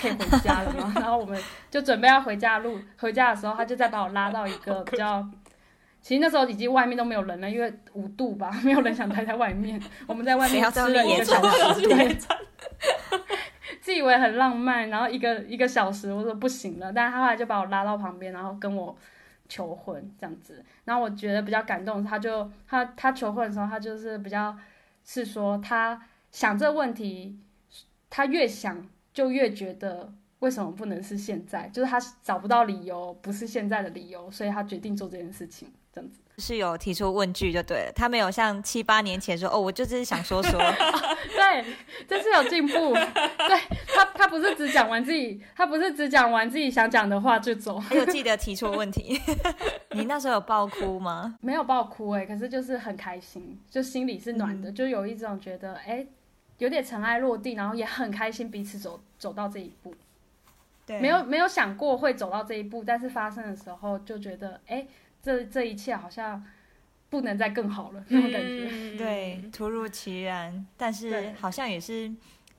[0.00, 0.90] 可以回家了吗？
[0.96, 1.38] 然后我们
[1.70, 5.22] 就准备要回家的路，回家的时候，他就再把我拉到一个比较，
[6.00, 9.78] 其实那时候已经外面都没有人了，因为五度吧， 没有人想待在外面。
[10.06, 12.34] 我们在外面吃了一个面野餐小时，野对，餐
[13.80, 18.94] 自以为很浪漫，然后一个一个小时，我说不行了，但是他后来就把我拉到旁边，然后跟我
[19.48, 20.64] 求婚这样子。
[20.84, 24.56] 然后我觉得比较感动，他就他他求婚的时候，他就是比较
[25.04, 26.00] 是说他
[26.30, 27.38] 想这个问题，
[28.10, 36.20] 他越想就越觉得为什么不能是现在，就是他找不到理由，不是现在的理由，所以他决定做这件事情，这样子。
[36.40, 40.58] 是有提出问句就对了，他没有像七八年前说哦，我就只是想说说，
[41.36, 41.64] 对，
[42.08, 42.94] 这是有进步。
[42.94, 43.60] 对
[43.94, 49.20] 他，他不是只讲完自己，他不是只讲完自己想讲的话就走，还有记得提出问题。
[49.92, 51.36] 你那时候有爆哭吗？
[51.42, 56.06] 没有爆哭哎、可是就是很开心，就心里是暖的，就有一种觉得哎、
[56.58, 59.92] 有点尘埃落地，然后也很开心彼此走走到这一步。
[60.86, 64.86] 对没有没有想过会走到这一步，但是发生的时候就觉得哎、
[65.22, 66.44] 这这一切好像
[67.08, 68.68] 不能再更好了那种感觉。
[68.70, 72.12] 嗯对，突如其然，但是好像也是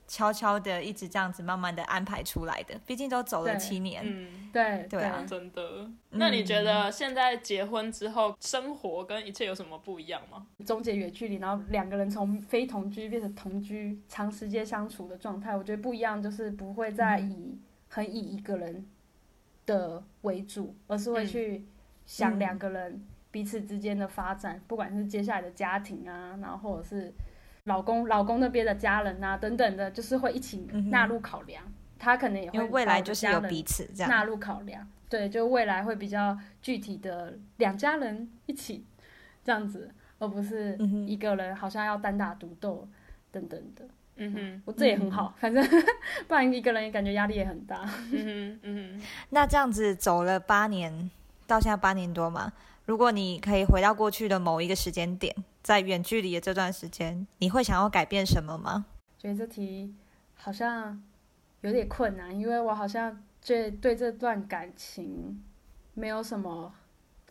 [0.06, 4.02] 悄悄的一直这样子慢慢的安排出来的，毕竟都走了七年。
[4.04, 5.90] 嗯，对对啊真的。
[6.10, 10.46] 那你觉得现在结婚之后，生活跟一切有什么不一样吗？
[10.66, 17.58] 终结远距离，然后两个人从非同居变成同居，长时间相处的状态，我觉得不一样，就是不会再以、
[17.88, 18.86] 很以一个人
[19.64, 21.64] 的为主，而是会嗯去
[22.06, 27.12] 想嗯两个人彼此之间的发展，不管是接下来的家庭啊，然后或者是
[27.64, 31.62] 老公老公那边的家人啊等等的，就是会一起纳入考量。
[31.98, 34.10] 他可能也会因为未来就是有家人彼此这样。
[34.10, 34.86] 纳入考量。
[35.08, 38.84] 对，就未来会比较具体的两家人一起
[39.44, 39.88] 这样子，
[40.18, 40.76] 而不是
[41.06, 42.88] 一个人好像要单打独斗
[43.30, 43.86] 等等的。
[44.16, 45.62] 嗯哼，我这也很好，反正
[46.26, 47.82] 不然一个人也感觉压力也很大。
[48.10, 49.06] 嗯哼，嗯哼。
[49.30, 51.10] 那这样子走了八年，
[51.46, 52.52] 到现在八年多嘛。
[52.84, 58.86] 如果你可以回到过去的某一个时间点，在远距离的这段时间，你会想要改变什么吗？
[59.18, 59.94] 觉得这题
[60.34, 61.00] 好像
[61.60, 65.40] 有点困难，因为我好像对对这段感情
[65.94, 66.74] 没有什么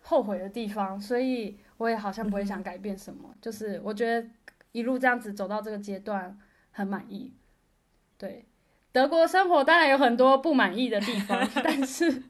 [0.01, 3.29] 后悔的地方，所以我也好像不会想改变什么。
[3.41, 4.25] 就是我觉得
[4.71, 6.39] 一路这样子走到这个阶段
[6.71, 7.33] 很满意。
[8.17, 8.45] 对，
[8.93, 12.23] 德国生活当然有很多不满意的地方， 但是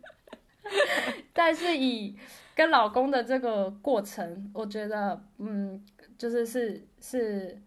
[1.34, 2.18] 但是以
[2.56, 5.84] 跟老公的这个过程，我觉得嗯，
[6.18, 7.62] 就是是是。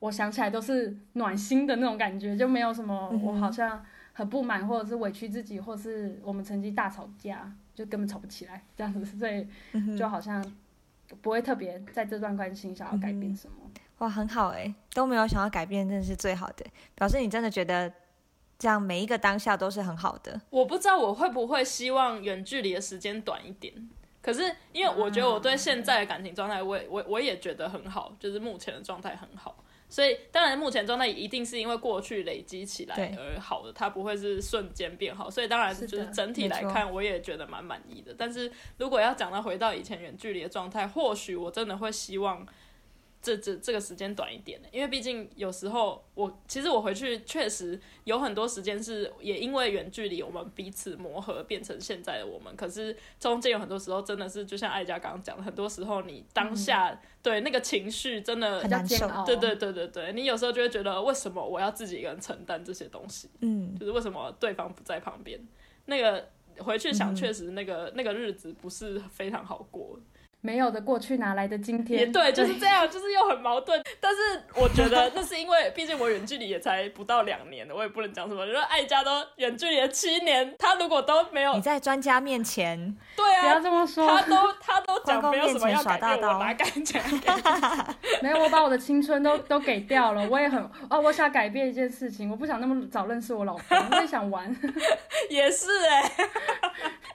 [0.00, 3.82] 我想起来都是暖心的那种感觉，就没有什么我好像
[4.12, 10.44] 很不满，或者是委屈自己，或是我们曾经大吵架，就根本吵不起来这样子，所以嗯就好像
[11.22, 13.56] 不会特别在这段关系想要改变什么。
[13.98, 17.90] 哇，很好哎、都没有想要改变，真的是最好的，表示你真的觉得
[18.64, 20.40] 这样每一个当下都是很好的。
[20.48, 23.74] 我不知道我会不会希望远距离的时间短一点。
[24.22, 24.40] 可是
[24.72, 29.62] 因为我觉得我对现在的感情状态，我也我我也觉得很好，就是目前的状态很好。
[29.90, 35.28] 所以当然目前状态一定是因为过去累积起来而好的，它不会是瞬间变好。
[35.30, 38.14] 所以当然就是整体来看，我也觉得蛮满意的。
[38.16, 42.46] 但是如果要讲到回到以前远距离的状态，或许我真的会希望
[43.24, 63.30] 这这这个时间短一点的，因为毕竟有时候我其实我回去确实有很多时间是也因为远距离我们彼此磨合变成现在的我们，可是中间有很多时候真的是就像艾佳刚刚讲的，很多时候你当下、对那个情绪真的很难受对对对对对，你有时候就会觉得为什么我要自己一个人承担这些东西？
[63.40, 65.40] 嗯，就是为什么对方不在旁边？
[65.86, 69.98] 那个回去想，确实那个、那个日子不是非常好过。
[70.44, 72.00] 没有的过去哪来的今天？
[72.00, 73.82] 也对，就是这样，就是又很矛盾。
[73.98, 78.44] 但是我觉得那是因为，毕竟我远距离也才不到两年，我也不能讲什么。
[78.44, 87.96] 就是爱家都远距离了七年，他如果都没有你，在专家面前，对啊不要啊，这么说，他都他都讲没有什么要改变，大刀我哪敢讲要改变？
[88.20, 90.28] 没有，我把我的青春都都给掉了。
[90.28, 94.54] 我也很哦，我想改变一件事情，我不想那么早认识我老公，我也想玩。
[95.30, 96.12] 也是哎、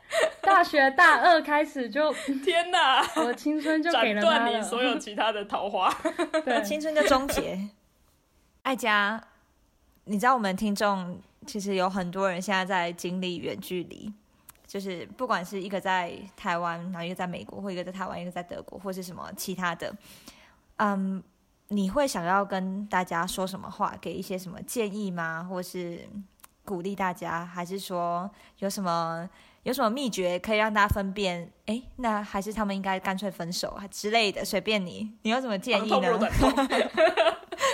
[0.42, 2.12] 大学大二开始就，
[2.44, 3.02] 天哪！
[3.18, 4.98] 我的青春就给斩了断你所有。
[4.98, 5.94] 其他的桃花。
[6.44, 7.70] 对，青春就终结。
[8.64, 9.24] 爱家，
[10.06, 14.12] 你知道我们听众其实有很多人现在在经历远距离，
[14.68, 19.94] 就是不管是一个在台湾，然后一个在美国，或一个在台湾，一个在德国，或是什么其他的。
[20.78, 21.24] 嗯，
[21.70, 23.96] 你会想要跟大家说什么话？
[24.02, 25.48] 给一些什么建议吗？
[25.50, 26.00] 或是
[26.66, 29.28] 鼓励大家，还是说有什么
[29.64, 31.52] 有什么秘诀可以让大家分辨？
[31.66, 36.18] 哎，那还是他们应该干脆分手啊之类的，随便你，你有什么建议呢长痛不如？
[36.18, 36.68] 短痛，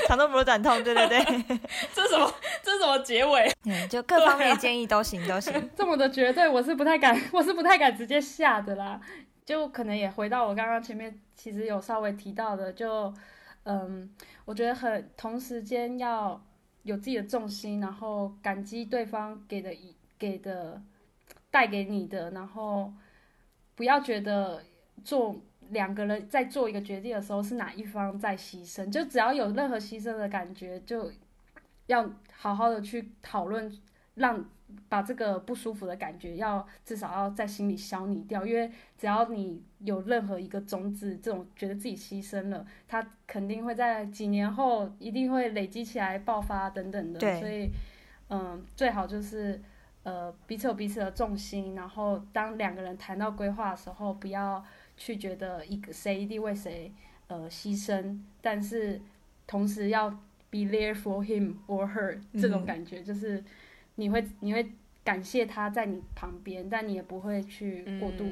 [0.07, 1.19] 长痛不如短痛， 对对对，
[1.93, 2.33] 这是什么？
[2.63, 3.51] 这是什么结尾？
[3.65, 5.53] 嗯，就各方面的建议都行，都行。
[5.77, 8.99] 这么的绝对，我是不太敢，我是不太敢直接下的啦。
[9.45, 13.13] 就可能也回到我刚刚前面其实有稍微提到的，就
[13.63, 14.09] 嗯，
[14.43, 16.41] 我觉得很同时间要
[16.81, 20.81] 有自己的重心，然后感激对方给的一给的
[21.55, 22.91] 带给你的，然后
[23.75, 24.61] 不要觉得
[25.05, 25.33] 做
[25.69, 31.09] 两个人在做一个决定的时候是哪一方在牺牲，就只要有任何牺牲的感觉，就
[31.85, 33.71] 要好好的去讨论，
[34.15, 34.43] 让
[34.89, 47.69] 把这个不舒服的感觉要至少要在心里消弭掉，因为只要你有任何一个种子，这种觉得自己牺牲了，他肯定会在几年后一定会累积起来爆发等等的，所以
[48.27, 49.61] 嗯，最好就是。
[50.05, 54.63] 呃，彼此有彼此的重心，然后当两个人谈到规划的时候，不要
[54.95, 56.91] 去觉得一个谁一定为谁
[57.27, 59.01] 呃牺牲，但是
[59.47, 60.09] 同时要
[60.51, 63.43] be there for him or her 这种嗯感觉，就是
[63.95, 64.71] 你会你会
[65.03, 68.25] 感谢他在你旁边，但你也不会去过度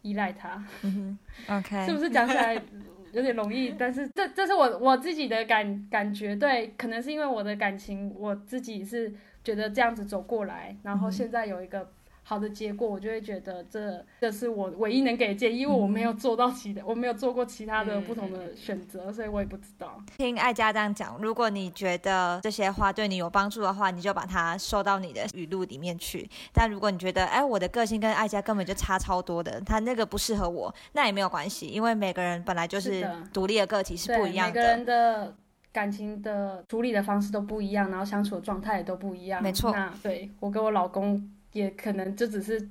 [0.00, 1.18] 依赖他，嗯
[1.48, 2.54] ，OK， 是不是讲起来
[3.12, 3.74] 有点容易？
[3.78, 9.12] 但是这这是我我自己的感感觉，对，可能是因为我的感情，我自己是
[9.44, 11.90] 觉得这样子走过来，然后嗯现在有一个。
[12.22, 20.00] 好的结果，我就会觉得这这是我唯一能给的建议，因为我没有做到其他，我没有做过其他的嗯不同的选择，所以我也不知道。
[20.16, 26.28] 听艾佳这样讲，如果你觉得这些话对你有帮助的话，你就把它收到你的语录里面去。
[26.52, 35.34] 但如果你觉得，哎，我的个性跟艾佳根本就差超多的，他那个不适合我，那也没有关系，因为每个人本来就是独立的个体，是对，不一样每个人的。
[35.72, 39.42] 的感情的处理的方式都不一样，然后相处的状态也都不一样。
[39.42, 42.68] 没错那对我跟我老公也可能就只是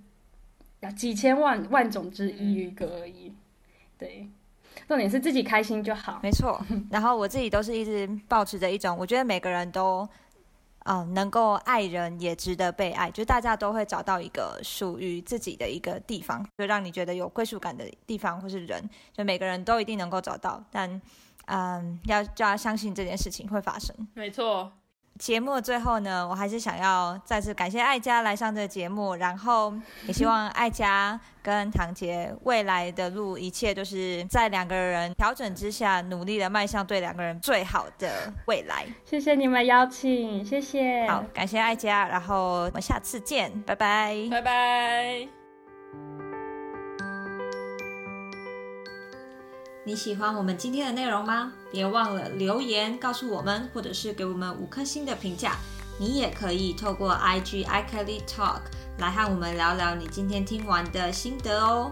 [0.95, 3.33] 几千万万种之一一个而已。
[3.97, 4.29] 对，
[4.87, 6.19] 重点是自己开心就好。
[6.23, 10.07] 没错，然后我自己都是一直保持着一种，我觉得每个人都，
[10.85, 21.01] 嗯、能够爱人也值得被爱，就大家都会找到一个属于自己的一个地方，就让你觉得有归属感的地方或是人，就每个人都一定能够找到，但，
[21.49, 23.95] 嗯，要就要相信这件事情会发生。
[24.13, 24.71] 没错，
[25.17, 29.73] 节目的最后呢，我还是想要再次感谢艾佳来上这个节目，然后
[30.07, 38.85] 也希望艾佳跟唐杰未来的路，一切都是在两个人调整之下，努力的迈向对两个人最好的未来。
[39.03, 41.07] 谢谢你们邀请，谢谢。
[41.07, 44.15] 好，感谢艾佳，然后我们下次见，拜拜。
[44.29, 46.28] 拜拜。
[49.85, 51.53] 你喜欢我们今天的内容吗？
[51.71, 55.55] 别忘了留言告诉我们，或者是给我们五颗星的评价。
[55.97, 58.61] 你也可以透过 IG iKelly Talk
[58.97, 61.89] 来和我们聊聊你今天听完的心得哦。